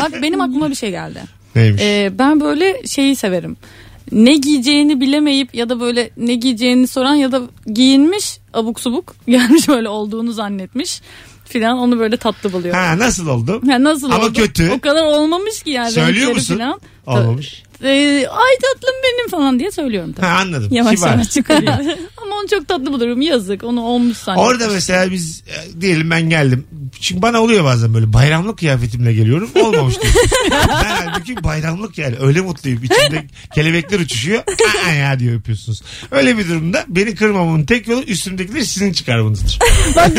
[0.00, 1.20] Bak benim aklıma bir şey geldi.
[1.56, 1.82] Neymiş?
[1.82, 3.56] Ee, ben böyle şeyi severim.
[4.12, 9.68] Ne giyeceğini bilemeyip ya da böyle ne giyeceğini soran ya da giyinmiş abuk subuk gelmiş
[9.68, 11.00] böyle olduğunu zannetmiş
[11.48, 12.80] filan onu böyle tatlı buluyorum.
[12.80, 13.60] ha nasıl oldu?
[13.70, 14.32] Ha, nasıl Ama oldu?
[14.32, 14.70] kötü.
[14.70, 15.90] O kadar olmamış ki yani.
[15.90, 16.54] Söylüyor renkleri musun?
[16.54, 16.80] Filan.
[17.06, 17.62] Olmamış.
[17.82, 20.26] Ee, ay tatlım benim falan diye söylüyorum tabii.
[20.26, 20.68] Ha anladım.
[20.70, 21.10] Yavaş Kibar.
[21.10, 21.72] yavaş çıkarıyor.
[22.22, 24.48] Ama onu çok tatlı bulurum yazık onu olmuş zannetmiş.
[24.50, 26.66] Orada mesela biz e, diyelim ben geldim.
[27.00, 29.50] Çünkü bana oluyor bazen böyle bayramlık kıyafetimle geliyorum.
[29.54, 30.22] Olmamış diyorsun.
[30.50, 32.80] ben halbuki bayramlık yani öyle mutluyum.
[32.84, 34.42] İçimde kelebekler uçuşuyor.
[34.86, 35.82] Aa ya diyor yapıyorsunuz.
[36.10, 39.58] Öyle bir durumda beni kırmamamın tek yolu üstümdekileri sizin çıkarmanızdır.
[39.96, 40.10] Bak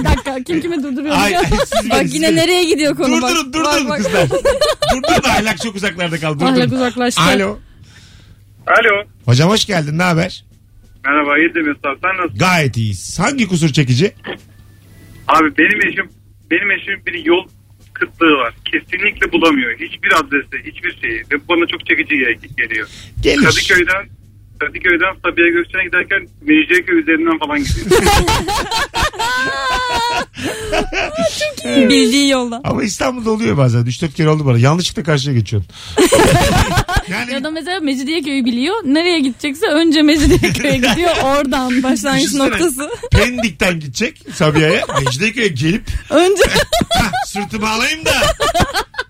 [0.00, 1.16] bir dakika kim kimi durduruyor?
[1.18, 3.30] Ay, ay, siz Bak beni- yine siz beni- nereye gidiyor konu bak.
[3.30, 3.96] Durdurun durdurun Bak, bak.
[3.98, 4.28] kızlar.
[4.30, 6.34] durdurun ahlak çok uzaklarda kaldı.
[6.40, 6.56] Durdurun.
[6.56, 7.22] Ahlak uzaklaştı.
[7.22, 7.58] Alo.
[8.66, 9.04] Alo.
[9.24, 10.44] Hocam hoş geldin ne haber?
[11.04, 12.38] Merhaba iyi de Mesut sen nasılsın?
[12.38, 13.18] Gayet iyiyiz.
[13.20, 14.12] Hangi kusur çekici?
[15.28, 16.08] Abi benim eşim
[16.50, 17.48] benim eşimin bir yol
[17.92, 18.54] kıtlığı var.
[18.72, 19.72] Kesinlikle bulamıyor.
[19.78, 21.18] Hiçbir adresi, hiçbir şeyi.
[21.32, 22.88] Ve bana çok çekici gel- geliyor.
[23.22, 23.44] Gelir.
[23.44, 24.08] Kadıköy'den
[24.60, 28.02] Kadıköy'den Sabiha Gökçen'e giderken Mecidiyeköy üzerinden falan gidiyor.
[31.88, 32.60] Bildiği yolda.
[32.64, 33.80] Ama İstanbul'da oluyor bazen.
[33.84, 34.58] 3-4 kere oldu bana.
[34.58, 35.70] Yanlışlıkla karşıya geçiyorsun.
[37.10, 38.74] yani Ya da mesela Mecidiyeköy'ü biliyor.
[38.84, 41.82] Nereye gidecekse önce Mecidiyeköy'e gidiyor oradan.
[41.82, 42.48] Başlangıç Düşünsene.
[42.50, 42.90] noktası.
[43.12, 44.84] Pendik'ten gidecek Sabiha'ya.
[45.04, 46.42] Mecidiyeköy'e gelip Önce
[46.98, 48.12] "Hah, sırtımı alayım da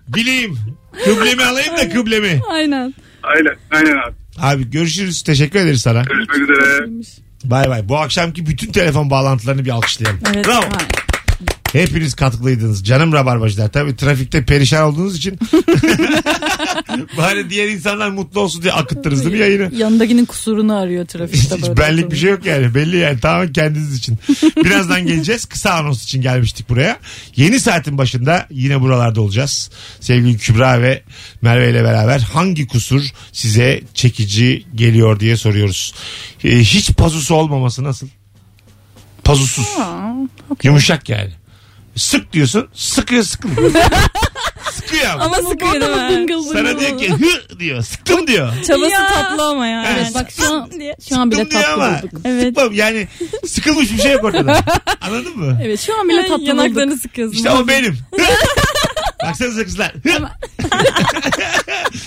[0.07, 0.57] bileyim.
[1.05, 2.41] Kıblemi alayım da kıblemi.
[2.49, 2.93] Aynen.
[3.23, 4.15] Aynen, aynen abi.
[4.37, 5.21] Abi görüşürüz.
[5.21, 6.01] Teşekkür ederiz sana.
[6.01, 6.87] Görüşmek üzere.
[7.43, 7.89] Bay bay.
[7.89, 10.19] Bu akşamki bütün telefon bağlantılarını bir alkışlayalım.
[10.33, 10.47] Evet.
[10.47, 10.65] Bravo.
[11.71, 12.83] Hepiniz katkılıydınız.
[12.83, 13.71] Canım rabarbacılar.
[13.71, 15.39] Tabii trafikte perişan olduğunuz için
[17.17, 19.75] bari diğer insanlar mutlu olsun diye akıttınız değil mi yayını?
[19.75, 21.77] Yanındakinin kusurunu arıyor trafikte Hiç böyle.
[21.77, 22.75] benlik bir şey yok yani.
[22.75, 23.19] Belli yani.
[23.19, 24.17] Tamamen kendiniz için.
[24.63, 25.45] Birazdan geleceğiz.
[25.45, 26.97] Kısa anons için gelmiştik buraya.
[27.35, 29.69] Yeni saatin başında yine buralarda olacağız.
[29.99, 31.03] Sevgili Kübra ve
[31.41, 35.93] Merve ile beraber hangi kusur size çekici geliyor diye soruyoruz.
[36.43, 38.07] Ee, hiç pazusu olmaması nasıl?
[39.23, 39.67] Pazusuz.
[40.63, 41.31] Yumuşak yani.
[41.97, 42.67] Sık diyorsun.
[42.73, 43.71] Sıkıyor sıkılıyor.
[44.73, 45.23] sıkıyor ama.
[45.23, 46.09] ama sıkıyor değil mi?
[46.11, 46.79] Bıngıl Sana bıngıl.
[46.79, 47.81] diyor ki hı diyor.
[47.83, 48.49] Sıktım diyor.
[48.67, 49.07] Çabası Ya.
[49.07, 49.83] tatlı ama ya.
[49.87, 50.69] Evet, Evet bak şu an,
[51.09, 51.97] şu an bile Sıktım diyor tatlı ama.
[51.99, 52.11] olduk.
[52.25, 52.43] Evet.
[52.47, 53.07] Sıkmam yani
[53.47, 54.59] sıkılmış bir şey yok ortada.
[55.01, 55.59] Anladın mı?
[55.63, 56.47] Evet şu an bile tatlı olduk.
[56.47, 57.35] Yanaklarını sıkıyorsun.
[57.37, 57.97] İşte o benim.
[59.23, 59.93] Baksanıza kızlar.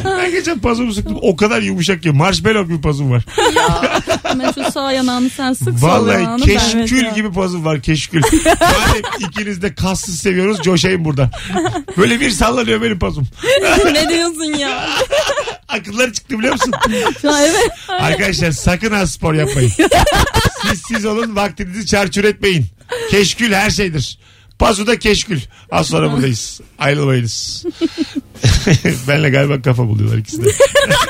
[0.04, 1.18] ben geçen pazumu sıktım.
[1.22, 2.10] O kadar yumuşak ki.
[2.10, 3.22] Marshmallow gibi pazum var.
[4.22, 7.10] Hemen şu sağ yanağını sen sık Vallahi keşkül ya.
[7.10, 8.22] gibi pazum var keşkül.
[8.44, 11.30] Madem ikiniz de kassız seviyoruz coşayım burada.
[11.96, 13.28] Böyle bir sallanıyor benim pazum.
[13.92, 14.88] ne diyorsun ya?
[15.68, 16.72] Akılları çıktı biliyor musun?
[17.24, 17.70] Evet.
[17.88, 19.72] Arkadaşlar sakın az spor yapmayın.
[20.62, 22.66] Siz siz olun vaktinizi çarçur etmeyin.
[23.10, 24.18] Keşkül her şeydir.
[24.60, 25.40] Pazu da keşkül.
[25.70, 26.60] Az sonra buradayız.
[26.78, 27.64] Ayrılmayınız.
[29.08, 30.48] Benle galiba kafa buluyorlar ikisi de.